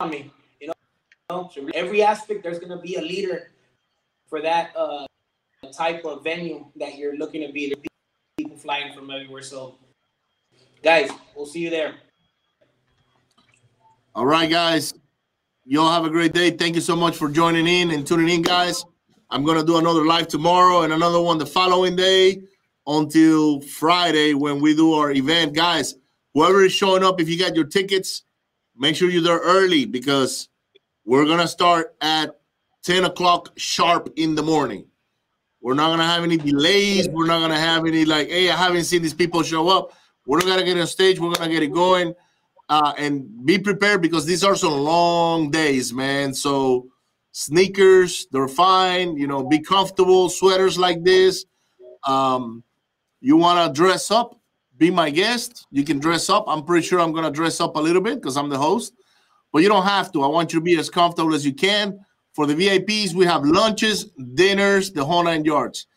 [0.00, 0.32] on me.
[0.60, 3.50] You know, so every aspect there's gonna be a leader
[4.28, 5.06] for that uh,
[5.72, 7.74] type of venue that you're looking to be.
[8.36, 9.42] People flying from everywhere.
[9.42, 9.76] So,
[10.82, 11.94] guys, we'll see you there.
[14.14, 14.94] All right, guys.
[15.64, 16.50] You all have a great day.
[16.50, 18.84] Thank you so much for joining in and tuning in, guys.
[19.30, 22.42] I'm gonna do another live tomorrow and another one the following day
[22.86, 25.94] until Friday when we do our event, guys.
[26.34, 28.24] Whoever is showing up, if you got your tickets,
[28.76, 30.48] make sure you're there early because
[31.04, 32.40] we're gonna start at
[32.82, 34.86] 10 o'clock sharp in the morning.
[35.60, 37.08] We're not gonna have any delays.
[37.08, 39.92] We're not gonna have any like, hey, I haven't seen these people show up.
[40.30, 41.18] We're gonna get on stage.
[41.18, 42.14] We're gonna get it going,
[42.68, 46.32] uh, and be prepared because these are some long days, man.
[46.32, 46.86] So
[47.32, 49.16] sneakers, they're fine.
[49.16, 50.28] You know, be comfortable.
[50.28, 51.46] Sweaters like this.
[52.06, 52.62] Um,
[53.20, 54.38] you wanna dress up?
[54.78, 55.66] Be my guest.
[55.72, 56.44] You can dress up.
[56.46, 58.94] I'm pretty sure I'm gonna dress up a little bit because I'm the host,
[59.52, 60.22] but you don't have to.
[60.22, 61.98] I want you to be as comfortable as you can.
[62.34, 64.04] For the VIPs, we have lunches,
[64.34, 65.88] dinners, the whole nine yards.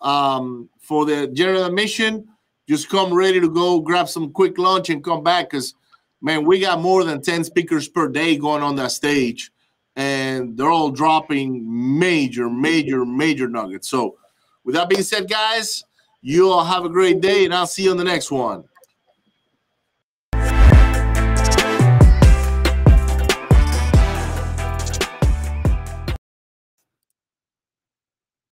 [0.00, 2.26] Um, for the general admission,
[2.68, 5.74] just come ready to go, grab some quick lunch, and come back because,
[6.20, 9.50] man, we got more than 10 speakers per day going on that stage,
[9.96, 13.88] and they're all dropping major, major, major nuggets.
[13.88, 14.16] So,
[14.64, 15.84] with that being said, guys,
[16.20, 18.64] you all have a great day, and I'll see you on the next one.